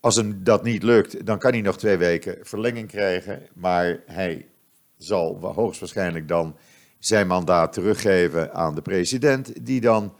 Als 0.00 0.16
hem 0.16 0.44
dat 0.44 0.62
niet 0.62 0.82
lukt, 0.82 1.26
dan 1.26 1.38
kan 1.38 1.52
hij 1.52 1.60
nog 1.60 1.78
twee 1.78 1.96
weken 1.96 2.38
verlenging 2.40 2.88
krijgen. 2.88 3.42
Maar 3.54 4.02
hij 4.06 4.46
zal 4.96 5.52
hoogstwaarschijnlijk 5.54 6.28
dan 6.28 6.56
zijn 6.98 7.26
mandaat 7.26 7.72
teruggeven 7.72 8.54
aan 8.54 8.74
de 8.74 8.82
president, 8.82 9.66
die 9.66 9.80
dan 9.80 10.14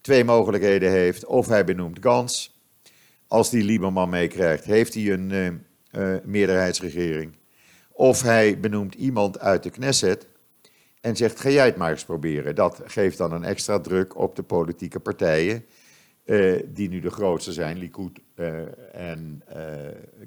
twee 0.00 0.24
mogelijkheden 0.24 0.90
heeft. 0.90 1.24
Of 1.24 1.46
hij 1.46 1.64
benoemt 1.64 1.98
Gans. 2.00 2.57
Als 3.28 3.50
die 3.50 3.64
Lieberman 3.64 4.08
meekrijgt, 4.08 4.64
heeft 4.64 4.94
hij 4.94 5.12
een 5.12 5.30
uh, 5.30 5.46
uh, 5.46 6.18
meerderheidsregering. 6.24 7.36
Of 7.92 8.22
hij 8.22 8.60
benoemt 8.60 8.94
iemand 8.94 9.38
uit 9.38 9.62
de 9.62 9.70
Knesset 9.70 10.26
en 11.00 11.16
zegt: 11.16 11.40
ga 11.40 11.48
jij 11.48 11.66
het 11.66 11.76
maar 11.76 11.90
eens 11.90 12.04
proberen. 12.04 12.54
Dat 12.54 12.80
geeft 12.84 13.18
dan 13.18 13.32
een 13.32 13.44
extra 13.44 13.80
druk 13.80 14.16
op 14.16 14.36
de 14.36 14.42
politieke 14.42 15.00
partijen, 15.00 15.64
uh, 16.24 16.62
die 16.66 16.88
nu 16.88 17.00
de 17.00 17.10
grootste 17.10 17.52
zijn, 17.52 17.78
Likud 17.78 18.18
en 18.92 19.42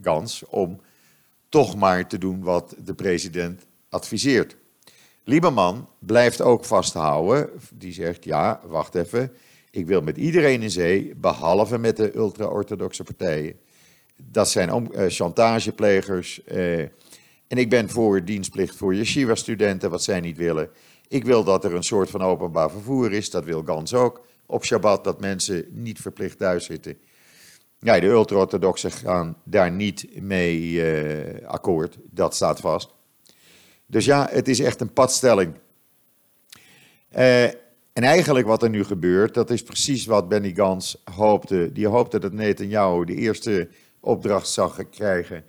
Gans, 0.02 0.44
om 0.46 0.82
toch 1.50 1.76
maar 1.76 2.08
te 2.08 2.18
doen 2.18 2.44
wat 2.44 2.76
de 2.84 2.94
president 2.94 3.66
adviseert. 3.90 4.56
Lieberman 5.24 5.90
blijft 6.00 6.42
ook 6.42 6.66
vasthouden, 6.66 7.50
die 7.74 7.94
zegt: 7.94 8.24
ja, 8.24 8.62
wacht 8.66 8.96
even, 8.96 9.32
ik 9.72 9.86
wil 9.86 10.02
met 10.02 10.18
iedereen 10.18 10.62
in 10.62 10.72
zee, 10.72 11.14
behalve 11.16 11.78
met 11.78 11.98
de 11.98 12.16
ultra-orthodoxe 12.16 13.04
partijen. 13.04 13.60
Dat 14.24 14.50
zijn 14.50 14.90
chantageplegers 15.08 16.44
en 17.52 17.58
ik 17.58 17.70
ben 17.70 17.90
voor 17.90 18.26
dienstplicht 18.26 18.76
voor 18.76 18.96
yeshiva-studenten, 18.96 19.90
wat 19.90 20.04
zij 20.04 20.20
niet 20.20 20.38
willen. 20.38 20.70
Ik 21.08 21.26
wil 21.26 21.44
dat 21.44 21.64
er 21.64 21.74
een 21.76 21.84
soort 21.84 22.10
van 22.10 22.22
openbaar 22.22 22.72
vervoer 22.72 23.12
is, 23.12 23.30
dat 23.30 23.44
wil 23.44 23.64
Gans 23.64 23.94
ook. 23.94 24.26
Op 24.46 24.66
Shabbat 24.66 25.04
dat 25.04 25.20
mensen 25.20 25.66
niet 25.70 26.00
verplicht 26.00 26.38
thuis 26.38 26.66
zitten. 26.66 26.98
Ja, 27.80 28.00
de 28.00 28.08
ultra-orthodoxen 28.08 28.92
gaan 28.92 29.38
daar 29.44 29.72
niet 29.72 30.22
mee 30.22 30.62
uh, 30.62 31.48
akkoord, 31.48 31.98
dat 32.10 32.36
staat 32.36 32.60
vast. 32.60 32.90
Dus 33.86 34.06
ja, 34.06 34.28
het 34.32 34.48
is 34.48 34.60
echt 34.60 34.82
een 34.82 34.94
padstelling. 34.94 35.54
Uh, 37.18 37.48
en 38.02 38.08
eigenlijk 38.08 38.48
wat 38.48 38.64
er 38.64 38.70
nu 38.70 38.84
gebeurt, 38.84 39.34
dat 39.34 39.50
is 39.50 39.64
precies 39.64 40.06
wat 40.06 40.30
Benny 40.30 40.54
Gans 40.56 41.02
hoopte. 41.16 41.72
Die 41.72 41.88
hoopte 41.88 42.20
dat 42.20 42.34
Netanyahu 42.34 43.06
de 43.06 43.16
eerste 43.16 43.70
opdracht 44.00 44.48
zag 44.48 44.90
krijgen 44.90 45.44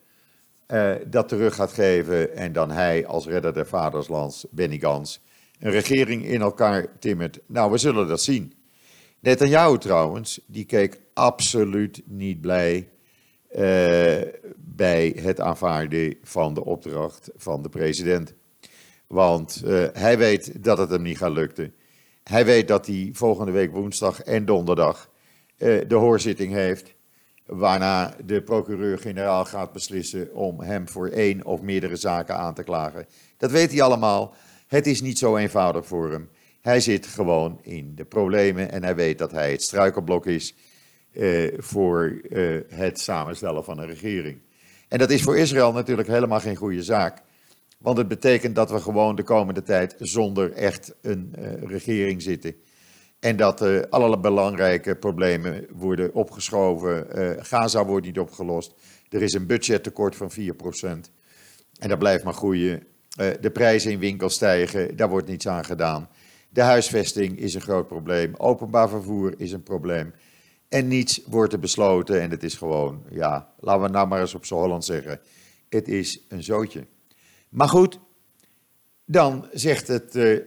uh, 0.68 0.94
dat 1.06 1.28
terug 1.28 1.54
gaat 1.54 1.72
geven 1.72 2.36
en 2.36 2.52
dan 2.52 2.70
hij 2.70 3.06
als 3.06 3.26
redder 3.26 3.54
der 3.54 3.66
vaderslands, 3.66 4.46
Benny 4.50 4.78
Gans, 4.78 5.22
een 5.58 5.70
regering 5.70 6.24
in 6.24 6.40
elkaar 6.40 6.86
timmert. 6.98 7.38
Nou, 7.46 7.70
we 7.70 7.78
zullen 7.78 8.08
dat 8.08 8.22
zien. 8.22 8.52
Netanyahu 9.20 9.78
trouwens, 9.78 10.40
die 10.46 10.64
keek 10.64 11.00
absoluut 11.14 12.02
niet 12.04 12.40
blij 12.40 12.88
uh, 13.50 13.58
bij 14.56 15.16
het 15.20 15.40
aanvaarden 15.40 16.16
van 16.22 16.54
de 16.54 16.64
opdracht 16.64 17.30
van 17.36 17.62
de 17.62 17.68
president. 17.68 18.34
Want 19.06 19.62
uh, 19.64 19.86
hij 19.92 20.18
weet 20.18 20.64
dat 20.64 20.78
het 20.78 20.90
hem 20.90 21.02
niet 21.02 21.18
gaat 21.18 21.32
lukken. 21.32 21.74
Hij 22.22 22.44
weet 22.44 22.68
dat 22.68 22.86
hij 22.86 23.10
volgende 23.12 23.52
week 23.52 23.72
woensdag 23.72 24.22
en 24.22 24.44
donderdag 24.44 25.10
de 25.56 25.94
hoorzitting 25.94 26.52
heeft 26.52 26.94
waarna 27.46 28.14
de 28.24 28.42
procureur-generaal 28.42 29.44
gaat 29.44 29.72
beslissen 29.72 30.34
om 30.34 30.60
hem 30.60 30.88
voor 30.88 31.08
één 31.08 31.44
of 31.44 31.60
meerdere 31.60 31.96
zaken 31.96 32.36
aan 32.36 32.54
te 32.54 32.62
klagen. 32.62 33.06
Dat 33.36 33.50
weet 33.50 33.70
hij 33.70 33.82
allemaal. 33.82 34.34
Het 34.66 34.86
is 34.86 35.00
niet 35.00 35.18
zo 35.18 35.36
eenvoudig 35.36 35.86
voor 35.86 36.10
hem. 36.10 36.28
Hij 36.60 36.80
zit 36.80 37.06
gewoon 37.06 37.58
in 37.62 37.94
de 37.94 38.04
problemen 38.04 38.70
en 38.70 38.84
hij 38.84 38.94
weet 38.94 39.18
dat 39.18 39.30
hij 39.30 39.50
het 39.50 39.62
struikelblok 39.62 40.26
is 40.26 40.54
uh, 41.12 41.52
voor 41.58 42.20
uh, 42.30 42.60
het 42.68 43.00
samenstellen 43.00 43.64
van 43.64 43.78
een 43.78 43.86
regering. 43.86 44.38
En 44.88 44.98
dat 44.98 45.10
is 45.10 45.22
voor 45.22 45.36
Israël 45.36 45.72
natuurlijk 45.72 46.08
helemaal 46.08 46.40
geen 46.40 46.56
goede 46.56 46.82
zaak. 46.82 47.22
Want 47.82 47.96
het 47.96 48.08
betekent 48.08 48.54
dat 48.54 48.70
we 48.70 48.80
gewoon 48.80 49.16
de 49.16 49.22
komende 49.22 49.62
tijd 49.62 49.94
zonder 49.98 50.52
echt 50.52 50.94
een 51.00 51.34
uh, 51.38 51.62
regering 51.62 52.22
zitten. 52.22 52.54
En 53.20 53.36
dat 53.36 53.62
uh, 53.62 53.80
alle 53.90 54.18
belangrijke 54.18 54.94
problemen 54.94 55.66
worden 55.70 56.14
opgeschoven. 56.14 57.06
Uh, 57.14 57.30
Gaza 57.38 57.84
wordt 57.84 58.06
niet 58.06 58.18
opgelost. 58.18 58.74
Er 59.08 59.22
is 59.22 59.32
een 59.32 59.46
budgettekort 59.46 60.16
van 60.16 60.30
4%. 60.30 60.40
En 61.78 61.88
dat 61.88 61.98
blijft 61.98 62.24
maar 62.24 62.34
groeien. 62.34 62.86
De 63.40 63.50
prijzen 63.52 63.90
in 63.90 63.98
winkels 63.98 64.34
stijgen, 64.34 64.96
daar 64.96 65.08
wordt 65.08 65.28
niets 65.28 65.48
aan 65.48 65.64
gedaan. 65.64 66.08
De 66.48 66.60
huisvesting 66.60 67.38
is 67.38 67.54
een 67.54 67.60
groot 67.60 67.86
probleem. 67.86 68.34
Openbaar 68.36 68.88
vervoer 68.88 69.34
is 69.36 69.52
een 69.52 69.62
probleem. 69.62 70.12
En 70.68 70.88
niets 70.88 71.22
wordt 71.26 71.52
er 71.52 71.58
besloten. 71.58 72.20
En 72.20 72.30
het 72.30 72.42
is 72.42 72.54
gewoon, 72.54 73.02
ja, 73.10 73.52
laten 73.60 73.82
we 73.82 73.88
nou 73.88 74.08
maar 74.08 74.20
eens 74.20 74.34
op 74.34 74.44
z'n 74.44 74.80
zeggen. 74.80 75.20
Het 75.68 75.88
is 75.88 76.24
een 76.28 76.42
zootje. 76.42 76.86
Maar 77.52 77.68
goed, 77.68 77.98
dan 79.04 79.48
zegt 79.52 79.88
het 79.88 80.42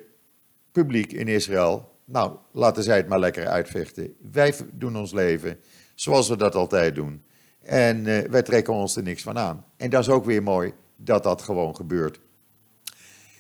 publiek 0.72 1.12
in 1.12 1.28
Israël 1.28 1.94
nou, 2.06 2.38
laten 2.52 2.84
zij 2.84 2.98
het 2.98 3.08
maar 3.08 3.20
lekker 3.20 3.48
uitvechten. 3.48 4.16
Wij 4.32 4.56
doen 4.74 4.98
ons 4.98 5.14
leven 5.14 5.60
zoals 5.96 6.30
we 6.30 6.38
dat 6.38 6.56
altijd 6.56 6.96
doen. 6.96 7.24
En 7.62 8.06
uh, 8.06 8.20
wij 8.20 8.42
trekken 8.42 8.74
ons 8.74 8.96
er 8.96 9.04
niks 9.04 9.24
van 9.24 9.38
aan. 9.38 9.66
En 9.78 9.90
dat 9.90 10.02
is 10.02 10.10
ook 10.10 10.26
weer 10.26 10.44
mooi 10.44 10.74
dat 10.96 11.24
dat 11.24 11.42
gewoon 11.42 11.76
gebeurt. 11.76 12.20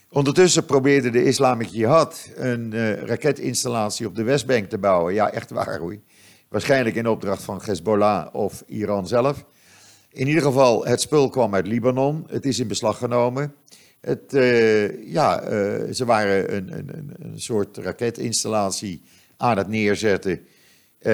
Ondertussen 0.09 0.65
probeerde 0.65 1.09
de 1.09 1.23
Islamic 1.23 1.67
Jihad 1.67 2.29
een 2.35 2.71
uh, 2.73 2.93
raketinstallatie 2.93 4.07
op 4.07 4.15
de 4.15 4.23
Westbank 4.23 4.69
te 4.69 4.77
bouwen. 4.77 5.13
Ja, 5.13 5.31
echt 5.31 5.49
waar 5.49 5.79
hoor. 5.79 5.97
Waarschijnlijk 6.49 6.95
in 6.95 7.07
opdracht 7.07 7.43
van 7.43 7.61
Hezbollah 7.63 8.35
of 8.35 8.63
Iran 8.67 9.07
zelf. 9.07 9.45
In 10.15 10.27
ieder 10.27 10.43
geval, 10.43 10.85
het 10.85 11.01
spul 11.01 11.29
kwam 11.29 11.55
uit 11.55 11.67
Libanon. 11.67 12.23
Het 12.27 12.45
is 12.45 12.59
in 12.59 12.67
beslag 12.67 12.97
genomen. 12.97 13.55
Het, 14.01 14.33
uh, 14.33 15.11
ja, 15.11 15.43
uh, 15.43 15.93
ze 15.93 16.05
waren 16.05 16.55
een, 16.55 16.77
een, 16.77 17.13
een 17.19 17.39
soort 17.39 17.77
raketinstallatie 17.77 19.01
aan 19.37 19.57
het 19.57 19.67
neerzetten. 19.67 20.39
Uh, 21.01 21.11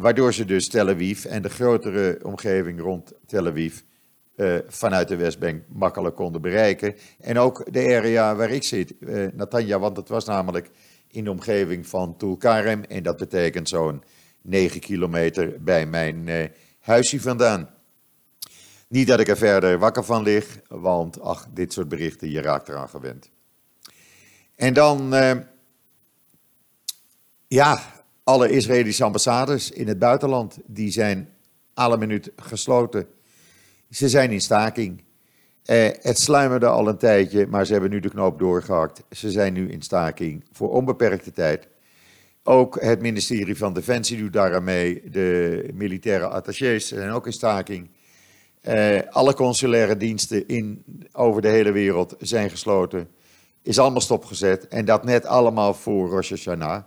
waardoor 0.00 0.34
ze 0.34 0.44
dus 0.44 0.68
Tel 0.68 0.88
Aviv 0.88 1.24
en 1.24 1.42
de 1.42 1.48
grotere 1.48 2.18
omgeving 2.22 2.80
rond 2.80 3.12
Tel 3.26 3.46
Aviv 3.46 3.80
vanuit 4.66 5.08
de 5.08 5.16
Westbank 5.16 5.62
makkelijk 5.68 6.16
konden 6.16 6.40
bereiken. 6.40 6.94
En 7.20 7.38
ook 7.38 7.72
de 7.72 7.96
area 7.96 8.36
waar 8.36 8.50
ik 8.50 8.62
zit, 8.62 8.94
Natanja, 9.34 9.78
want 9.78 9.96
het 9.96 10.08
was 10.08 10.24
namelijk 10.24 10.70
in 11.08 11.24
de 11.24 11.30
omgeving 11.30 11.86
van 11.86 12.16
Tulkarem. 12.16 12.82
En 12.82 13.02
dat 13.02 13.16
betekent 13.16 13.68
zo'n 13.68 14.02
9 14.42 14.80
kilometer 14.80 15.62
bij 15.62 15.86
mijn 15.86 16.50
huisje 16.80 17.20
vandaan. 17.20 17.74
Niet 18.88 19.06
dat 19.06 19.20
ik 19.20 19.28
er 19.28 19.36
verder 19.36 19.78
wakker 19.78 20.04
van 20.04 20.22
lig, 20.22 20.60
want 20.68 21.20
ach, 21.20 21.46
dit 21.54 21.72
soort 21.72 21.88
berichten, 21.88 22.30
je 22.30 22.40
raakt 22.40 22.68
eraan 22.68 22.88
gewend. 22.88 23.30
En 24.54 24.74
dan, 24.74 25.14
uh, 25.14 25.32
ja, 27.46 27.80
alle 28.24 28.50
Israëlische 28.50 29.04
ambassades 29.04 29.70
in 29.70 29.88
het 29.88 29.98
buitenland, 29.98 30.58
die 30.66 30.90
zijn 30.90 31.28
alle 31.74 31.96
minuut 31.96 32.32
gesloten. 32.36 33.06
Ze 33.90 34.08
zijn 34.08 34.30
in 34.30 34.40
staking. 34.40 35.02
Uh, 35.66 35.88
het 36.00 36.18
sluimerde 36.18 36.66
al 36.66 36.88
een 36.88 36.98
tijdje, 36.98 37.46
maar 37.46 37.66
ze 37.66 37.72
hebben 37.72 37.90
nu 37.90 38.00
de 38.00 38.08
knoop 38.08 38.38
doorgehakt. 38.38 39.02
Ze 39.10 39.30
zijn 39.30 39.52
nu 39.52 39.70
in 39.70 39.82
staking 39.82 40.44
voor 40.52 40.70
onbeperkte 40.70 41.32
tijd. 41.32 41.68
Ook 42.42 42.80
het 42.80 43.00
ministerie 43.00 43.56
van 43.56 43.72
Defensie 43.72 44.18
doet 44.18 44.32
daar 44.32 44.54
aan 44.54 44.64
mee. 44.64 45.10
De 45.10 45.68
militaire 45.74 46.26
attachés 46.26 46.88
zijn 46.88 47.10
ook 47.10 47.26
in 47.26 47.32
staking. 47.32 47.90
Uh, 48.68 49.00
alle 49.10 49.34
consulaire 49.34 49.96
diensten 49.96 50.48
in, 50.48 50.84
over 51.12 51.42
de 51.42 51.48
hele 51.48 51.72
wereld 51.72 52.14
zijn 52.18 52.50
gesloten. 52.50 53.08
Is 53.62 53.78
allemaal 53.78 54.00
stopgezet. 54.00 54.68
En 54.68 54.84
dat 54.84 55.04
net 55.04 55.26
allemaal 55.26 55.74
voor 55.74 56.08
Rosh 56.08 56.30
Hashanah. 56.30 56.82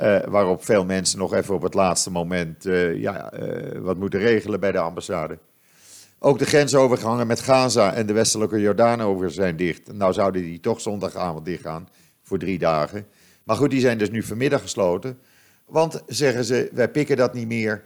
Uh, 0.00 0.20
waarop 0.28 0.64
veel 0.64 0.84
mensen 0.84 1.18
nog 1.18 1.34
even 1.34 1.54
op 1.54 1.62
het 1.62 1.74
laatste 1.74 2.10
moment 2.10 2.66
uh, 2.66 2.96
ja, 2.96 3.32
wat 3.78 3.96
moeten 3.96 4.20
regelen 4.20 4.60
bij 4.60 4.72
de 4.72 4.78
ambassade. 4.78 5.38
Ook 6.18 6.38
de 6.38 6.46
grensovergangen 6.46 7.26
met 7.26 7.40
Gaza 7.40 7.94
en 7.94 8.06
de 8.06 8.12
westelijke 8.12 8.60
Jordaan 8.60 9.00
over 9.00 9.30
zijn 9.30 9.56
dicht. 9.56 9.92
Nou 9.92 10.12
zouden 10.12 10.42
die 10.42 10.60
toch 10.60 10.80
zondagavond 10.80 11.44
dichtgaan 11.44 11.88
voor 12.22 12.38
drie 12.38 12.58
dagen. 12.58 13.06
Maar 13.42 13.56
goed, 13.56 13.70
die 13.70 13.80
zijn 13.80 13.98
dus 13.98 14.10
nu 14.10 14.22
vanmiddag 14.22 14.60
gesloten. 14.60 15.18
Want, 15.66 16.02
zeggen 16.06 16.44
ze, 16.44 16.70
wij 16.72 16.90
pikken 16.90 17.16
dat 17.16 17.34
niet 17.34 17.46
meer. 17.46 17.84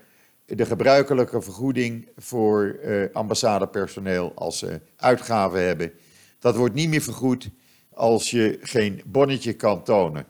De 0.55 0.67
gebruikelijke 0.67 1.43
vergoeding 1.43 2.09
voor 2.17 2.79
uh, 2.85 3.05
ambassadepersoneel 3.13 4.33
als 4.35 4.59
ze 4.59 4.81
uitgaven 4.97 5.67
hebben, 5.67 5.93
dat 6.39 6.57
wordt 6.57 6.75
niet 6.75 6.89
meer 6.89 7.01
vergoed 7.01 7.51
als 7.93 8.31
je 8.31 8.59
geen 8.61 9.03
bonnetje 9.07 9.53
kan 9.53 9.83
tonen. 9.83 10.27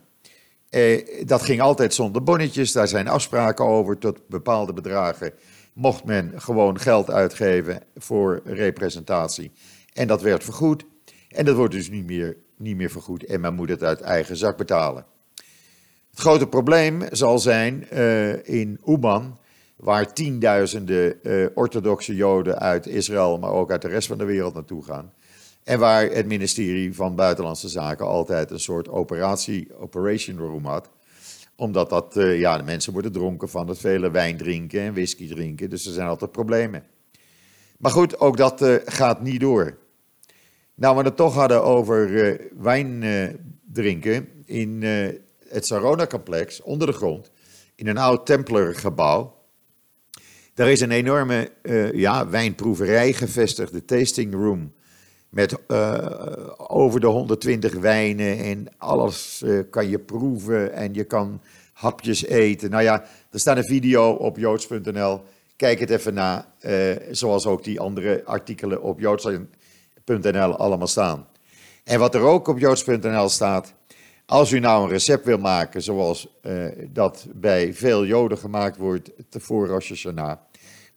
Eh, 0.69 1.25
dat 1.25 1.41
ging 1.41 1.61
altijd 1.61 1.93
zonder 1.93 2.23
bonnetjes, 2.23 2.71
daar 2.71 2.87
zijn 2.87 3.07
afspraken 3.07 3.65
over 3.65 3.97
tot 3.97 4.27
bepaalde 4.27 4.73
bedragen. 4.73 5.33
Mocht 5.73 6.03
men 6.03 6.33
gewoon 6.35 6.79
geld 6.79 7.09
uitgeven 7.11 7.83
voor 7.97 8.41
representatie. 8.43 9.51
En 9.93 10.07
dat 10.07 10.21
werd 10.21 10.43
vergoed. 10.43 10.85
En 11.29 11.45
dat 11.45 11.55
wordt 11.55 11.73
dus 11.73 11.89
niet 11.89 12.05
meer, 12.05 12.37
niet 12.57 12.75
meer 12.75 12.89
vergoed 12.89 13.25
en 13.25 13.41
men 13.41 13.53
moet 13.53 13.69
het 13.69 13.83
uit 13.83 14.01
eigen 14.01 14.37
zak 14.37 14.57
betalen. 14.57 15.05
Het 16.09 16.19
grote 16.19 16.47
probleem 16.47 17.01
zal 17.11 17.39
zijn 17.39 17.87
uh, 17.93 18.47
in 18.47 18.79
Oeman, 18.85 19.38
waar 19.79 20.13
tienduizenden 20.13 21.19
uh, 21.23 21.47
orthodoxe 21.53 22.15
Joden 22.15 22.59
uit 22.59 22.87
Israël, 22.87 23.37
maar 23.37 23.51
ook 23.51 23.71
uit 23.71 23.81
de 23.81 23.87
rest 23.87 24.07
van 24.07 24.17
de 24.17 24.25
wereld 24.25 24.53
naartoe 24.53 24.83
gaan. 24.83 25.13
En 25.63 25.79
waar 25.79 26.09
het 26.09 26.25
ministerie 26.25 26.95
van 26.95 27.15
Buitenlandse 27.15 27.69
Zaken 27.69 28.05
altijd 28.05 28.51
een 28.51 28.59
soort 28.59 28.89
operatie, 28.89 29.77
operation 29.77 30.37
room 30.37 30.65
had. 30.65 30.89
Omdat 31.55 31.89
dat, 31.89 32.17
uh, 32.17 32.39
ja, 32.39 32.57
de 32.57 32.63
mensen 32.63 32.93
worden 32.93 33.11
dronken 33.11 33.49
van 33.49 33.67
het 33.67 33.77
vele 33.77 34.11
wijn 34.11 34.37
drinken 34.37 34.81
en 34.81 34.93
whisky 34.93 35.27
drinken. 35.27 35.69
Dus 35.69 35.85
er 35.85 35.93
zijn 35.93 36.07
altijd 36.07 36.31
problemen. 36.31 36.83
Maar 37.77 37.91
goed, 37.91 38.19
ook 38.19 38.37
dat 38.37 38.65
gaat 38.85 39.21
niet 39.21 39.39
door. 39.39 39.77
Nou, 40.75 40.97
we 40.97 41.03
het 41.03 41.15
toch 41.15 41.33
hadden 41.33 41.63
over 41.63 42.39
wijn 42.57 43.03
drinken. 43.73 44.27
In 44.45 44.83
het 45.47 45.65
Sarona-complex 45.65 46.61
onder 46.61 46.87
de 46.87 46.93
grond, 46.93 47.31
in 47.75 47.87
een 47.87 47.97
oud 47.97 48.25
Templer-gebouw. 48.25 49.38
Daar 50.59 50.71
is 50.71 50.81
een 50.81 50.91
enorme 50.91 51.51
uh, 51.61 51.91
ja, 51.93 52.29
wijnproeverij 52.29 53.13
gevestigd, 53.13 53.71
de 53.71 53.85
tasting 53.85 54.33
room. 54.33 54.73
Met 55.29 55.57
uh, 55.67 56.07
over 56.57 56.99
de 56.99 57.07
120 57.07 57.73
wijnen 57.73 58.37
en 58.37 58.67
alles 58.77 59.41
uh, 59.45 59.59
kan 59.69 59.89
je 59.89 59.99
proeven 59.99 60.73
en 60.73 60.93
je 60.93 61.03
kan 61.03 61.41
hapjes 61.73 62.25
eten. 62.25 62.69
Nou 62.69 62.83
ja, 62.83 63.03
er 63.31 63.39
staat 63.39 63.57
een 63.57 63.65
video 63.65 64.11
op 64.11 64.37
joods.nl. 64.37 65.21
Kijk 65.55 65.79
het 65.79 65.89
even 65.89 66.13
na, 66.13 66.53
zoals 67.11 67.45
ook 67.45 67.63
die 67.63 67.79
andere 67.79 68.21
artikelen 68.25 68.81
op 68.81 68.99
joods.nl 68.99 70.57
allemaal 70.57 70.87
staan. 70.87 71.27
En 71.83 71.99
wat 71.99 72.15
er 72.15 72.21
ook 72.21 72.47
op 72.47 72.59
joods.nl 72.59 73.29
staat, 73.29 73.73
als 74.25 74.51
u 74.51 74.59
nou 74.59 74.83
een 74.83 74.89
recept 74.89 75.25
wil 75.25 75.37
maken 75.37 75.81
zoals 75.81 76.39
dat 76.87 77.27
bij 77.33 77.73
veel 77.73 78.05
Joden 78.05 78.37
gemaakt 78.37 78.77
wordt 78.77 79.11
voor 79.29 79.67
Rosh 79.67 79.89
Hashanah, 79.89 80.37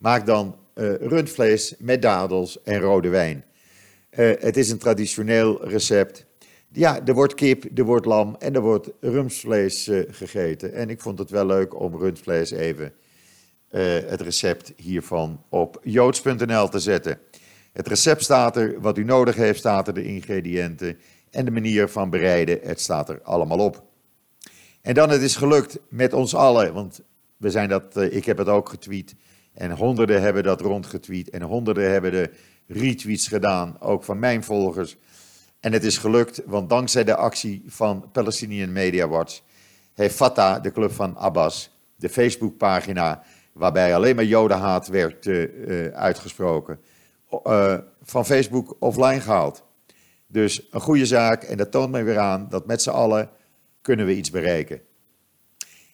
maak 0.02 0.26
dan 0.26 0.56
uh, 0.74 0.94
rundvlees 0.94 1.74
met 1.78 2.02
dadels 2.02 2.62
en 2.62 2.80
rode 2.80 3.08
wijn. 3.08 3.44
Uh, 4.10 4.32
het 4.38 4.56
is 4.56 4.70
een 4.70 4.78
traditioneel 4.78 5.68
recept. 5.68 6.26
Ja, 6.72 7.06
er 7.06 7.14
wordt 7.14 7.34
kip, 7.34 7.78
er 7.78 7.84
wordt 7.84 8.06
lam 8.06 8.36
en 8.38 8.54
er 8.54 8.60
wordt 8.60 8.90
rundvlees 9.00 9.90
gegeten. 10.08 10.72
En 10.72 10.90
ik 10.90 11.00
vond 11.00 11.18
het 11.18 11.30
wel 11.30 11.46
leuk 11.46 11.80
om 11.80 11.96
rundvlees 11.96 12.50
even 12.50 12.92
het 14.06 14.20
recept 14.20 14.72
hiervan 14.76 15.42
op 15.48 15.80
joods.nl 15.82 16.68
te 16.68 16.78
zetten. 16.78 17.18
Het 17.72 17.88
recept 17.88 18.22
staat 18.22 18.56
er, 18.56 18.80
wat 18.80 18.98
u 18.98 19.04
nodig 19.04 19.36
heeft 19.36 19.58
staat 19.58 19.88
er, 19.88 19.94
de 19.94 20.04
ingrediënten 20.04 20.98
en 21.30 21.44
de 21.44 21.50
manier 21.50 21.88
van 21.88 22.10
bereiden, 22.10 22.58
het 22.62 22.80
staat 22.80 23.08
er 23.08 23.22
allemaal 23.22 23.58
op. 23.58 23.82
En 24.80 24.94
dan 24.94 25.10
het 25.10 25.22
is 25.22 25.36
gelukt 25.36 25.78
met 25.88 26.12
ons 26.12 26.34
allen, 26.34 26.74
want 26.74 27.00
we 27.36 27.50
zijn 27.50 27.68
dat, 27.68 27.96
eh, 27.96 28.16
ik 28.16 28.24
heb 28.24 28.38
het 28.38 28.48
ook 28.48 28.68
getweet 28.68 29.14
en 29.54 29.70
honderden 29.70 30.22
hebben 30.22 30.42
dat 30.42 30.60
rondgetweet 30.60 31.30
en 31.30 31.42
honderden 31.42 31.90
hebben 31.90 32.10
de 32.10 32.30
retweets 32.66 33.28
gedaan, 33.28 33.80
ook 33.80 34.04
van 34.04 34.18
mijn 34.18 34.44
volgers. 34.44 34.96
En 35.60 35.72
het 35.72 35.84
is 35.84 35.98
gelukt, 35.98 36.42
want 36.46 36.68
dankzij 36.68 37.04
de 37.04 37.16
actie 37.16 37.62
van 37.66 38.10
Palestinian 38.12 38.72
Media 38.72 39.08
Watch 39.08 39.40
heeft 39.94 40.14
Fatah, 40.14 40.62
de 40.62 40.72
club 40.72 40.92
van 40.92 41.16
Abbas, 41.16 41.70
de 41.96 42.08
Facebookpagina 42.08 43.22
waarbij 43.52 43.94
alleen 43.94 44.14
maar 44.14 44.24
jodenhaat 44.24 44.88
werd 44.88 45.26
uh, 45.26 45.86
uitgesproken, 45.86 46.80
uh, 47.46 47.78
van 48.02 48.26
Facebook 48.26 48.76
offline 48.78 49.20
gehaald. 49.20 49.64
Dus 50.26 50.68
een 50.70 50.80
goede 50.80 51.06
zaak 51.06 51.42
en 51.42 51.56
dat 51.56 51.70
toont 51.70 51.90
mij 51.90 52.04
weer 52.04 52.18
aan 52.18 52.46
dat 52.48 52.66
met 52.66 52.82
z'n 52.82 52.90
allen 52.90 53.30
kunnen 53.80 54.06
we 54.06 54.16
iets 54.16 54.30
bereiken. 54.30 54.80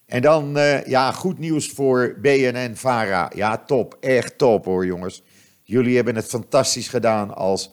En 0.08 0.22
dan, 0.22 0.58
uh, 0.58 0.84
ja, 0.84 1.12
goed 1.12 1.38
nieuws 1.38 1.68
voor 1.70 2.16
BNN-Vara. 2.20 3.30
Ja, 3.34 3.58
top, 3.58 3.96
echt 4.00 4.38
top 4.38 4.64
hoor 4.64 4.86
jongens. 4.86 5.22
Jullie 5.62 5.96
hebben 5.96 6.16
het 6.16 6.26
fantastisch 6.26 6.88
gedaan 6.88 7.34
als 7.34 7.70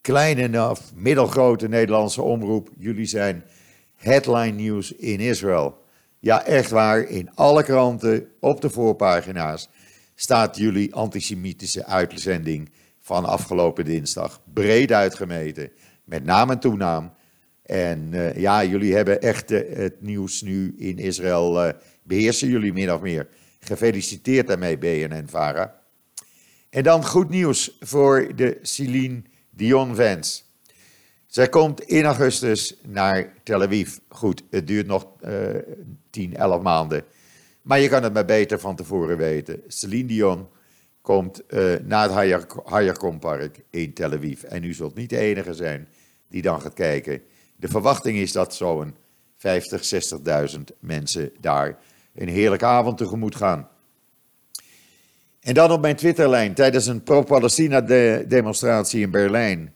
kleine 0.00 0.70
of 0.70 0.92
middelgrote 0.94 1.68
Nederlandse 1.68 2.22
omroep. 2.22 2.68
Jullie 2.78 3.06
zijn 3.06 3.44
headline 3.94 4.56
nieuws 4.56 4.92
in 4.92 5.20
Israël. 5.20 5.78
Ja, 6.18 6.44
echt 6.44 6.70
waar, 6.70 7.00
in 7.00 7.30
alle 7.34 7.62
kranten, 7.62 8.28
op 8.40 8.60
de 8.60 8.70
voorpagina's, 8.70 9.68
staat 10.14 10.56
jullie 10.56 10.94
antisemitische 10.94 11.86
uitzending 11.86 12.70
van 13.00 13.24
afgelopen 13.24 13.84
dinsdag. 13.84 14.40
Breed 14.52 14.92
uitgemeten 14.92 15.70
met 16.04 16.24
naam 16.24 16.50
en 16.50 16.60
toenaam. 16.60 17.12
En 17.62 18.08
uh, 18.12 18.36
ja, 18.36 18.64
jullie 18.64 18.94
hebben 18.94 19.20
echt 19.20 19.50
uh, 19.50 19.76
het 19.76 20.02
nieuws 20.02 20.42
nu 20.42 20.74
in 20.76 20.98
Israël, 20.98 21.66
uh, 21.66 21.72
beheersen 22.02 22.48
jullie 22.48 22.72
min 22.72 22.92
of 22.92 23.00
meer. 23.00 23.28
Gefeliciteerd 23.60 24.46
daarmee, 24.46 24.78
BNN-Vara. 24.78 25.80
En 26.70 26.82
dan 26.82 27.04
goed 27.06 27.28
nieuws 27.28 27.76
voor 27.80 28.32
de 28.36 28.58
Celine 28.62 29.22
Dion-fans. 29.50 30.50
Zij 31.26 31.48
komt 31.48 31.80
in 31.80 32.04
augustus 32.04 32.76
naar 32.86 33.32
Tel 33.42 33.62
Aviv. 33.62 33.96
Goed, 34.08 34.42
het 34.50 34.66
duurt 34.66 34.86
nog 34.86 35.06
10, 36.10 36.36
11 36.36 36.62
maanden. 36.62 37.04
Maar 37.62 37.80
je 37.80 37.88
kan 37.88 38.02
het 38.02 38.12
maar 38.12 38.24
beter 38.24 38.60
van 38.60 38.76
tevoren 38.76 39.16
weten. 39.16 39.62
Celine 39.66 40.08
Dion 40.08 40.48
komt 41.00 41.42
naar 41.82 42.10
het 42.10 42.40
Hayarkom 42.64 43.18
Park 43.18 43.60
in 43.70 43.92
Tel 43.92 44.12
Aviv. 44.12 44.42
En 44.42 44.64
u 44.64 44.72
zult 44.72 44.94
niet 44.94 45.10
de 45.10 45.18
enige 45.18 45.54
zijn 45.54 45.88
die 46.28 46.42
dan 46.42 46.60
gaat 46.60 46.74
kijken. 46.74 47.22
De 47.62 47.68
verwachting 47.68 48.18
is 48.18 48.32
dat 48.32 48.54
zo'n 48.54 48.94
50, 49.36 49.82
60.000 50.56 50.60
mensen 50.80 51.32
daar 51.40 51.78
een 52.14 52.28
heerlijke 52.28 52.64
avond 52.64 52.98
tegemoet 52.98 53.36
gaan. 53.36 53.68
En 55.40 55.54
dan 55.54 55.70
op 55.70 55.80
mijn 55.80 55.96
Twitterlijn, 55.96 56.54
tijdens 56.54 56.86
een 56.86 57.02
pro-Palestina-demonstratie 57.02 59.00
in 59.00 59.10
Berlijn, 59.10 59.74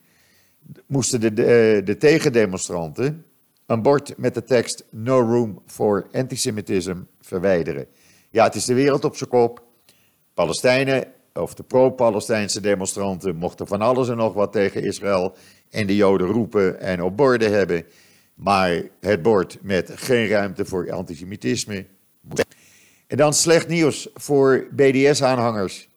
moesten 0.86 1.20
de, 1.20 1.32
de, 1.32 1.80
de, 1.84 1.96
tegendemonstranten 1.96 3.24
een 3.66 3.82
bord 3.82 4.18
met 4.18 4.34
de 4.34 4.42
tekst 4.42 4.84
No 4.90 5.20
room 5.20 5.62
for 5.66 6.06
antisemitism 6.12 6.96
verwijderen. 7.20 7.86
Ja, 8.30 8.44
het 8.44 8.54
is 8.54 8.64
de 8.64 8.74
wereld 8.74 9.04
op 9.04 9.16
zijn 9.16 9.30
kop. 9.30 9.62
Palestijnen 10.34 11.12
of 11.36 11.54
de 11.54 11.62
pro-Palestijnse 11.62 12.60
demonstranten 12.60 13.36
mochten 13.36 13.66
van 13.66 13.80
alles 13.80 14.08
en 14.08 14.16
nog 14.16 14.34
wat 14.34 14.52
tegen 14.52 14.82
Israël 14.82 15.34
en 15.70 15.86
de 15.86 15.96
Joden 15.96 16.26
roepen 16.26 16.80
en 16.80 17.02
op 17.02 17.16
borden 17.16 17.52
hebben. 17.52 17.84
Maar 18.34 18.82
het 19.00 19.22
bord 19.22 19.58
met 19.62 19.90
geen 19.94 20.28
ruimte 20.28 20.64
voor 20.64 20.92
antisemitisme. 20.92 21.86
En 23.06 23.16
dan 23.16 23.34
slecht 23.34 23.68
nieuws 23.68 24.08
voor 24.14 24.66
BDS-aanhangers. 24.70 25.88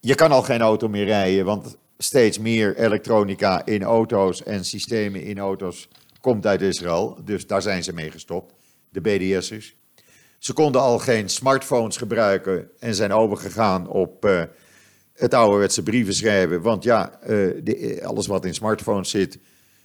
je 0.00 0.14
kan 0.14 0.30
al 0.32 0.42
geen 0.42 0.60
auto 0.60 0.88
meer 0.88 1.04
rijden, 1.04 1.44
want 1.44 1.76
steeds 1.98 2.38
meer 2.38 2.76
elektronica 2.76 3.66
in 3.66 3.82
auto's 3.82 4.42
en 4.42 4.64
systemen 4.64 5.22
in 5.22 5.38
auto's 5.38 5.88
komt 6.20 6.46
uit 6.46 6.60
Israël. 6.60 7.18
Dus 7.24 7.46
daar 7.46 7.62
zijn 7.62 7.84
ze 7.84 7.92
mee 7.92 8.10
gestopt, 8.10 8.54
de 8.90 9.00
BDS'ers. 9.00 9.76
Ze 10.38 10.52
konden 10.52 10.80
al 10.80 10.98
geen 10.98 11.28
smartphones 11.28 11.96
gebruiken 11.96 12.70
en 12.78 12.94
zijn 12.94 13.12
overgegaan 13.12 13.88
op 13.88 14.24
uh, 14.24 14.42
het 15.12 15.34
ouderwetse 15.34 15.82
brieven 15.82 16.14
schrijven. 16.14 16.62
Want 16.62 16.84
ja, 16.84 17.18
uh, 17.22 17.28
de, 17.62 18.00
alles 18.04 18.26
wat 18.26 18.44
in 18.44 18.54
smartphones 18.54 19.10
zit, 19.10 19.38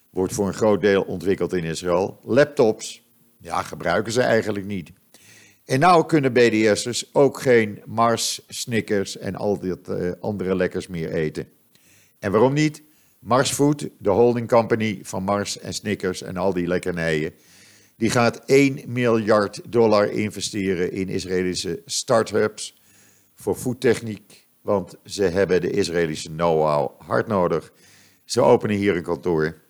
wordt 0.10 0.34
voor 0.34 0.48
een 0.48 0.54
groot 0.54 0.82
deel 0.82 1.02
ontwikkeld 1.02 1.54
in 1.54 1.64
Israël. 1.64 2.20
Laptops, 2.24 3.04
ja, 3.38 3.62
gebruiken 3.62 4.12
ze 4.12 4.22
eigenlijk 4.22 4.66
niet. 4.66 4.92
En 5.66 5.80
nou 5.80 6.06
kunnen 6.06 6.34
BDS'ers 6.34 7.14
ook 7.14 7.42
geen 7.42 7.82
Mars, 7.86 8.42
Snickers 8.48 9.18
en 9.18 9.36
al 9.36 9.60
die 9.60 9.74
andere 10.20 10.56
lekkers 10.56 10.88
meer 10.88 11.12
eten. 11.12 11.48
En 12.20 12.32
waarom 12.32 12.54
niet? 12.54 12.84
Mars 13.20 13.52
Food, 13.52 13.90
de 13.98 14.10
holding 14.10 14.48
company 14.48 15.00
van 15.04 15.24
Mars 15.24 15.60
en 15.60 15.74
Snickers 15.74 16.22
en 16.22 16.38
al 16.38 16.54
die 16.54 16.68
lekkernijen, 16.68 17.34
die 18.02 18.10
gaat 18.10 18.46
1 18.46 18.82
miljard 18.88 19.62
dollar 19.70 20.12
investeren 20.12 20.92
in 20.92 21.10
Israëlische 21.10 21.82
start-ups 21.86 22.82
voor 23.36 23.56
voedtechniek, 23.56 24.48
want 24.62 24.96
ze 25.06 25.24
hebben 25.24 25.62
de 25.62 25.70
Israëlische 25.70 26.30
know-how 26.30 27.02
hard 27.02 27.28
nodig. 27.28 27.72
Ze 28.26 28.42
openen 28.42 28.76
hier 28.76 28.96
een 28.96 29.04
kantoor 29.04 29.62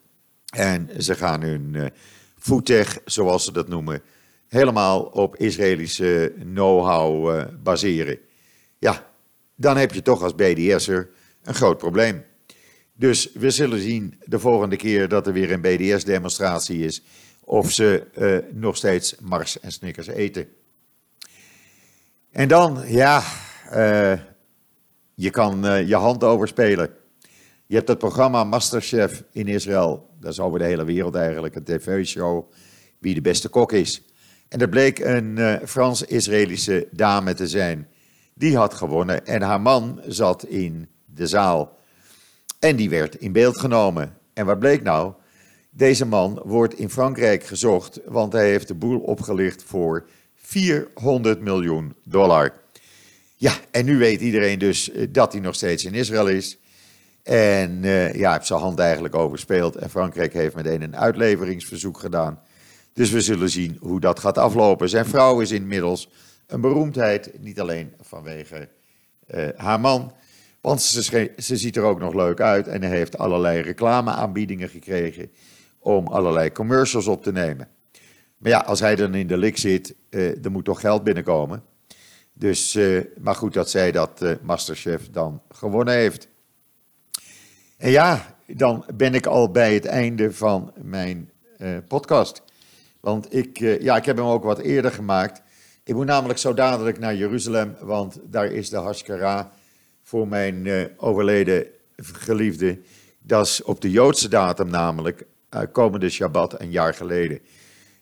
en 0.53 0.89
ze 0.97 1.15
gaan 1.15 1.41
hun 1.41 1.91
foodtech, 2.37 2.99
zoals 3.05 3.43
ze 3.43 3.51
dat 3.51 3.67
noemen, 3.67 4.01
helemaal 4.47 5.01
op 5.01 5.35
Israëlische 5.35 6.33
know-how 6.39 7.35
uh, 7.35 7.43
baseren. 7.63 8.19
Ja, 8.79 9.11
dan 9.55 9.77
heb 9.77 9.93
je 9.93 10.01
toch 10.01 10.21
als 10.21 10.35
BDS'er 10.35 11.09
een 11.43 11.55
groot 11.55 11.77
probleem. 11.77 12.23
Dus 12.93 13.31
we 13.33 13.49
zullen 13.49 13.79
zien 13.79 14.15
de 14.25 14.39
volgende 14.39 14.75
keer 14.75 15.07
dat 15.07 15.27
er 15.27 15.33
weer 15.33 15.51
een 15.51 15.61
BDS-demonstratie 15.61 16.85
is, 16.85 17.03
of 17.51 17.71
ze 17.71 18.07
uh, 18.17 18.37
nog 18.53 18.77
steeds 18.77 19.15
Mars 19.19 19.59
en 19.59 19.71
Snickers 19.71 20.07
eten. 20.07 20.47
En 22.31 22.47
dan, 22.47 22.83
ja, 22.85 23.23
uh, 23.73 24.19
je 25.13 25.29
kan 25.29 25.65
uh, 25.65 25.87
je 25.87 25.95
hand 25.95 26.23
overspelen. 26.23 26.89
Je 27.65 27.75
hebt 27.75 27.87
het 27.87 27.97
programma 27.97 28.43
Masterchef 28.43 29.23
in 29.31 29.47
Israël, 29.47 30.09
dat 30.19 30.31
is 30.31 30.39
over 30.39 30.59
de 30.59 30.65
hele 30.65 30.83
wereld 30.83 31.15
eigenlijk, 31.15 31.55
een 31.55 31.63
tv-show, 31.63 32.51
wie 32.99 33.13
de 33.13 33.21
beste 33.21 33.49
kok 33.49 33.71
is. 33.71 34.01
En 34.47 34.61
er 34.61 34.69
bleek 34.69 34.99
een 34.99 35.59
Frans-Israëlische 35.65 36.87
dame 36.91 37.33
te 37.33 37.47
zijn. 37.47 37.87
Die 38.33 38.57
had 38.57 38.73
gewonnen 38.73 39.25
en 39.25 39.41
haar 39.41 39.61
man 39.61 40.01
zat 40.07 40.45
in 40.45 40.89
de 41.05 41.27
zaal. 41.27 41.77
En 42.59 42.75
die 42.75 42.89
werd 42.89 43.15
in 43.15 43.31
beeld 43.31 43.57
genomen. 43.57 44.17
En 44.33 44.45
wat 44.45 44.59
bleek 44.59 44.83
nou? 44.83 45.13
Deze 45.73 46.05
man 46.05 46.41
wordt 46.45 46.73
in 46.73 46.89
Frankrijk 46.89 47.43
gezocht, 47.43 47.99
want 48.05 48.33
hij 48.33 48.49
heeft 48.49 48.67
de 48.67 48.73
boel 48.73 48.99
opgelicht 48.99 49.63
voor 49.63 50.07
400 50.35 51.41
miljoen 51.41 51.95
dollar. 52.03 52.53
Ja, 53.35 53.53
en 53.71 53.85
nu 53.85 53.97
weet 53.97 54.21
iedereen 54.21 54.59
dus 54.59 54.91
eh, 54.91 55.07
dat 55.09 55.31
hij 55.31 55.41
nog 55.41 55.55
steeds 55.55 55.85
in 55.85 55.93
Israël 55.93 56.27
is. 56.27 56.57
En 57.23 57.83
uh, 57.83 58.13
ja, 58.13 58.33
heeft 58.33 58.47
zijn 58.47 58.59
hand 58.59 58.79
eigenlijk 58.79 59.15
overspeeld. 59.15 59.75
En 59.75 59.89
Frankrijk 59.89 60.33
heeft 60.33 60.55
meteen 60.55 60.81
een 60.81 60.95
uitleveringsverzoek 60.95 61.99
gedaan. 61.99 62.39
Dus 62.93 63.11
we 63.11 63.21
zullen 63.21 63.49
zien 63.49 63.77
hoe 63.79 63.99
dat 63.99 64.19
gaat 64.19 64.37
aflopen. 64.37 64.89
Zijn 64.89 65.05
vrouw 65.05 65.39
is 65.39 65.51
inmiddels 65.51 66.09
een 66.47 66.61
beroemdheid, 66.61 67.31
niet 67.39 67.59
alleen 67.59 67.93
vanwege 68.01 68.69
uh, 69.27 69.47
haar 69.55 69.79
man, 69.79 70.13
want 70.61 70.81
ze, 70.81 71.31
ze, 71.37 71.57
ziet 71.57 71.75
er 71.75 71.83
ook 71.83 71.99
nog 71.99 72.13
leuk 72.13 72.39
uit 72.41 72.67
en 72.67 72.81
hij 72.81 72.97
heeft 72.97 73.17
allerlei 73.17 73.61
reclameaanbiedingen 73.61 74.69
gekregen 74.69 75.31
om 75.79 76.07
allerlei 76.07 76.51
commercials 76.51 77.07
op 77.07 77.23
te 77.23 77.31
nemen. 77.31 77.67
Maar 78.37 78.51
ja, 78.51 78.59
als 78.59 78.79
hij 78.79 78.95
dan 78.95 79.15
in 79.15 79.27
de 79.27 79.37
lik 79.37 79.57
zit, 79.57 79.95
uh, 80.09 80.45
er 80.45 80.51
moet 80.51 80.65
toch 80.65 80.79
geld 80.79 81.03
binnenkomen. 81.03 81.63
Dus, 82.33 82.75
uh, 82.75 83.03
maar 83.19 83.35
goed 83.35 83.53
dat 83.53 83.69
zij 83.69 83.91
dat 83.91 84.21
uh, 84.21 84.31
Masterchef 84.41 85.09
dan 85.09 85.41
gewonnen 85.49 85.93
heeft. 85.93 86.27
En 87.77 87.89
ja, 87.89 88.35
dan 88.47 88.85
ben 88.95 89.13
ik 89.13 89.25
al 89.25 89.51
bij 89.51 89.73
het 89.73 89.85
einde 89.85 90.33
van 90.33 90.73
mijn 90.81 91.29
podcast. 91.87 92.43
Want 92.99 93.35
ik, 93.35 93.57
ja, 93.57 93.95
ik 93.95 94.05
heb 94.05 94.17
hem 94.17 94.25
ook 94.25 94.43
wat 94.43 94.59
eerder 94.59 94.91
gemaakt. 94.91 95.41
Ik 95.83 95.95
moet 95.95 96.05
namelijk 96.05 96.39
zo 96.39 96.53
dadelijk 96.53 96.99
naar 96.99 97.15
Jeruzalem, 97.15 97.75
want 97.79 98.19
daar 98.23 98.45
is 98.45 98.69
de 98.69 98.77
Hashkara 98.77 99.51
voor 100.11 100.27
mijn 100.27 100.65
uh, 100.65 100.85
overleden 100.97 101.67
geliefde. 101.95 102.79
Dat 103.19 103.45
is 103.45 103.63
op 103.63 103.81
de 103.81 103.91
Joodse 103.91 104.29
datum 104.29 104.69
namelijk, 104.69 105.25
uh, 105.55 105.61
komende 105.71 106.09
Shabbat 106.09 106.61
een 106.61 106.71
jaar 106.71 106.93
geleden. 106.93 107.39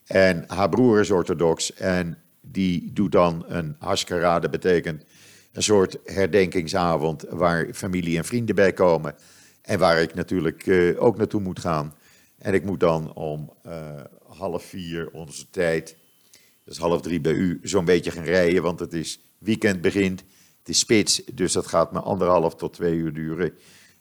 En 0.06 0.44
haar 0.48 0.70
broer 0.70 1.00
is 1.00 1.12
orthodox 1.12 1.74
en 1.74 2.18
die 2.42 2.94
doet 2.94 3.12
dan 3.12 3.46
een 3.48 3.76
Hashkara, 3.80 4.40
dat 4.40 4.52
betekent 4.52 5.04
een 5.52 5.64
soort 5.64 5.98
herdenkingsavond 6.04 7.26
waar 7.30 7.74
familie 7.74 8.18
en 8.18 8.26
vrienden 8.26 8.56
bij 8.56 8.74
komen. 8.74 9.16
En 9.62 9.80
waar 9.80 10.02
ik 10.02 10.14
natuurlijk 10.14 10.66
uh, 10.66 11.04
ook 11.04 11.18
naartoe 11.18 11.42
moet 11.42 11.60
gaan. 11.60 11.96
En 12.38 12.54
ik 12.54 12.64
moet 12.64 12.80
dan 12.80 13.14
om 13.14 13.54
half 14.28 14.64
vier 14.64 15.10
onze 15.12 15.50
tijd, 15.50 15.96
dat 16.64 16.74
is 16.74 16.80
half 16.80 17.02
drie 17.02 17.22
bij 17.22 17.34
u, 17.34 17.60
zo'n 17.64 17.86
beetje 17.86 18.12
gaan 18.12 18.24
rijden, 18.24 18.64
want 18.64 18.80
het 18.80 18.94
is 18.94 19.20
weekend 19.38 19.82
begint. 19.82 20.24
Het 20.60 20.70
is 20.70 20.80
spits, 20.80 21.22
dus 21.34 21.54
dat 21.54 21.68
gaat 21.68 21.92
me 21.92 22.00
anderhalf 22.00 22.56
tot 22.56 22.74
twee 22.74 22.96
uur 22.96 23.14
duren 23.14 23.54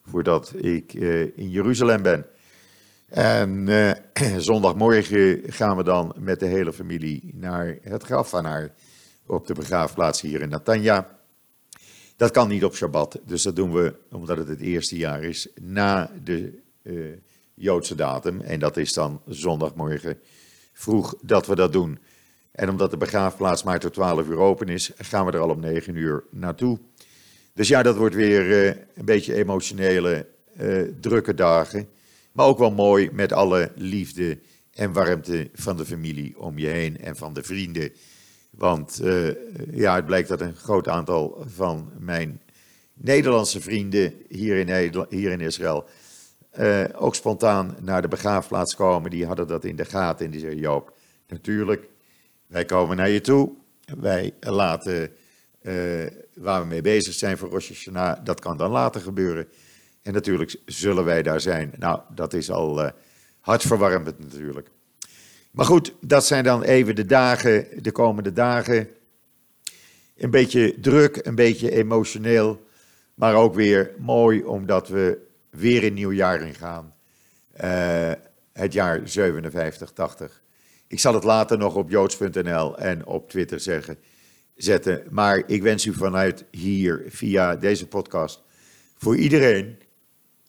voordat 0.05 0.53
ik 0.55 0.93
uh, 0.93 1.21
in 1.21 1.49
Jeruzalem 1.49 2.01
ben. 2.01 2.25
En 3.09 3.67
uh, 3.67 3.91
zondagmorgen 4.37 5.41
gaan 5.45 5.77
we 5.77 5.83
dan 5.83 6.15
met 6.19 6.39
de 6.39 6.45
hele 6.45 6.73
familie 6.73 7.31
naar 7.33 7.77
het 7.81 8.03
graf 8.03 8.29
van 8.29 8.45
haar 8.45 8.73
op 9.25 9.47
de 9.47 9.53
begraafplaats 9.53 10.21
hier 10.21 10.41
in 10.41 10.49
Natanja. 10.49 11.17
Dat 12.15 12.31
kan 12.31 12.47
niet 12.47 12.63
op 12.63 12.75
Shabbat, 12.75 13.19
dus 13.25 13.43
dat 13.43 13.55
doen 13.55 13.73
we 13.73 13.95
omdat 14.11 14.37
het 14.37 14.47
het 14.47 14.59
eerste 14.59 14.97
jaar 14.97 15.23
is 15.23 15.47
na 15.61 16.11
de 16.23 16.59
uh, 16.83 17.17
Joodse 17.53 17.95
datum. 17.95 18.41
En 18.41 18.59
dat 18.59 18.77
is 18.77 18.93
dan 18.93 19.21
zondagmorgen 19.27 20.19
vroeg 20.73 21.15
dat 21.21 21.47
we 21.47 21.55
dat 21.55 21.73
doen. 21.73 21.99
En 22.51 22.69
omdat 22.69 22.91
de 22.91 22.97
begraafplaats 22.97 23.63
maar 23.63 23.79
tot 23.79 23.93
12 23.93 24.27
uur 24.27 24.37
open 24.37 24.67
is, 24.67 24.91
gaan 24.97 25.25
we 25.25 25.31
er 25.31 25.39
al 25.39 25.49
om 25.49 25.59
9 25.59 25.95
uur 25.95 26.23
naartoe. 26.31 26.79
Dus 27.53 27.67
ja, 27.67 27.83
dat 27.83 27.97
wordt 27.97 28.15
weer 28.15 28.47
uh, 28.47 28.65
een 28.67 29.05
beetje 29.05 29.35
emotionele, 29.35 30.27
uh, 30.61 30.81
drukke 30.99 31.33
dagen. 31.33 31.89
Maar 32.31 32.45
ook 32.45 32.57
wel 32.57 32.71
mooi 32.71 33.09
met 33.11 33.33
alle 33.33 33.71
liefde 33.75 34.39
en 34.73 34.93
warmte 34.93 35.49
van 35.53 35.77
de 35.77 35.85
familie 35.85 36.39
om 36.39 36.57
je 36.57 36.67
heen 36.67 37.01
en 37.01 37.15
van 37.15 37.33
de 37.33 37.43
vrienden. 37.43 37.91
Want 38.49 38.99
uh, 39.03 39.29
ja, 39.71 39.95
het 39.95 40.05
blijkt 40.05 40.27
dat 40.27 40.41
een 40.41 40.55
groot 40.55 40.87
aantal 40.87 41.43
van 41.47 41.91
mijn 41.97 42.41
Nederlandse 42.93 43.61
vrienden 43.61 44.13
hier 44.29 44.57
in, 44.57 45.05
hier 45.09 45.31
in 45.31 45.41
Israël 45.41 45.85
ook 46.95 47.15
spontaan 47.15 47.75
naar 47.81 48.01
de 48.01 48.07
begraafplaats 48.07 48.75
komen. 48.75 49.11
Die 49.11 49.25
hadden 49.25 49.47
dat 49.47 49.63
in 49.63 49.75
de 49.75 49.85
gaten 49.85 50.25
en 50.25 50.31
die 50.31 50.39
zeiden, 50.39 50.61
Joop, 50.61 50.97
natuurlijk, 51.27 51.89
wij 52.49 52.65
komen 52.65 52.97
naar 52.97 53.09
je 53.09 53.21
toe. 53.21 53.51
Wij 53.99 54.33
laten 54.39 55.11
uh, 55.61 56.05
waar 56.33 56.61
we 56.61 56.67
mee 56.67 56.81
bezig 56.81 57.13
zijn 57.13 57.37
voor 57.37 57.49
Rosh 57.49 57.67
Hashanah. 57.67 58.25
Dat 58.25 58.39
kan 58.39 58.57
dan 58.57 58.71
later 58.71 59.01
gebeuren. 59.01 59.47
En 60.01 60.13
natuurlijk 60.13 60.55
zullen 60.65 61.05
wij 61.05 61.23
daar 61.23 61.41
zijn. 61.41 61.73
Nou, 61.77 61.99
dat 62.15 62.33
is 62.33 62.51
al 62.51 62.83
uh, 62.83 62.89
hartverwarmend 63.39 64.19
natuurlijk. 64.19 64.69
Maar 65.51 65.65
goed, 65.65 65.93
dat 66.01 66.25
zijn 66.25 66.43
dan 66.43 66.63
even 66.63 66.95
de 66.95 67.05
dagen, 67.05 67.67
de 67.83 67.91
komende 67.91 68.33
dagen. 68.33 68.89
Een 70.17 70.31
beetje 70.31 70.79
druk, 70.79 71.25
een 71.25 71.35
beetje 71.35 71.71
emotioneel. 71.71 72.67
Maar 73.13 73.35
ook 73.35 73.53
weer 73.53 73.91
mooi 73.97 74.43
omdat 74.43 74.87
we 74.87 75.17
weer 75.49 75.83
een 75.83 75.93
nieuw 75.93 76.11
jaar 76.11 76.41
ingaan. 76.41 76.93
Uh, 77.63 78.11
het 78.53 78.73
jaar 78.73 79.01
57, 79.03 79.91
80. 79.91 80.41
Ik 80.89 80.99
zal 80.99 81.13
het 81.13 81.23
later 81.23 81.57
nog 81.57 81.75
op 81.75 81.89
joods.nl 81.89 82.77
en 82.77 83.05
op 83.05 83.29
Twitter 83.29 83.59
zeggen, 83.59 83.97
zetten. 84.55 85.03
Maar 85.09 85.43
ik 85.47 85.61
wens 85.61 85.85
u 85.85 85.93
vanuit 85.93 86.45
hier, 86.51 87.03
via 87.07 87.55
deze 87.55 87.87
podcast, 87.87 88.43
voor 88.97 89.17
iedereen, 89.17 89.77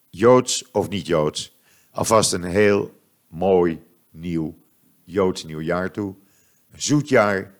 joods 0.08 0.70
of 0.70 0.88
niet 0.88 1.06
joods, 1.06 1.58
alvast 1.90 2.32
een 2.32 2.44
heel 2.44 3.00
mooi 3.28 3.82
nieuw 4.10 4.58
joods 5.04 5.44
nieuwjaar 5.44 5.90
toe. 5.90 6.14
Een 6.72 6.82
zoet 6.82 7.08
jaar 7.08 7.54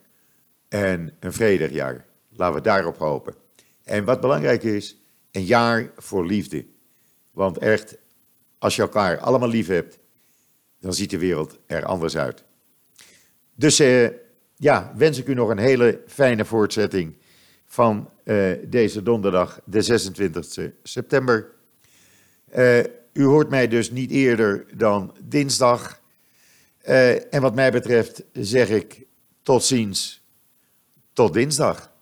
en 0.68 1.16
een 1.20 1.32
vredig 1.32 1.70
jaar. 1.70 2.06
Laten 2.28 2.54
we 2.54 2.60
daarop 2.60 2.96
hopen. 2.96 3.34
En 3.84 4.04
wat 4.04 4.20
belangrijk 4.20 4.62
is, 4.62 4.96
een 5.30 5.44
jaar 5.44 5.90
voor 5.96 6.26
liefde. 6.26 6.66
Want 7.30 7.58
echt, 7.58 7.96
als 8.58 8.76
je 8.76 8.82
elkaar 8.82 9.18
allemaal 9.18 9.48
lief 9.48 9.66
hebt, 9.66 9.98
dan 10.78 10.94
ziet 10.94 11.10
de 11.10 11.18
wereld 11.18 11.58
er 11.66 11.84
anders 11.84 12.16
uit. 12.16 12.44
Dus 13.60 13.78
eh, 13.78 14.08
ja, 14.56 14.92
wens 14.96 15.18
ik 15.18 15.26
u 15.26 15.34
nog 15.34 15.48
een 15.48 15.58
hele 15.58 16.02
fijne 16.06 16.44
voortzetting 16.44 17.16
van 17.66 18.10
uh, 18.24 18.52
deze 18.66 19.02
donderdag, 19.02 19.60
de 19.64 19.82
26 19.82 20.46
september. 20.82 21.50
u 23.12 23.24
hoort 23.24 23.50
mij 23.50 23.68
dus 23.68 23.90
niet 23.90 24.10
eerder 24.10 24.66
dan 24.74 25.16
dinsdag. 25.24 26.00
en 27.30 27.40
wat 27.40 27.54
mij 27.54 27.72
betreft 27.72 28.22
zeg 28.32 28.68
ik 28.68 29.06
tot 29.42 29.64
ziens, 29.64 30.24
tot 31.12 31.32
dinsdag. 31.32 31.92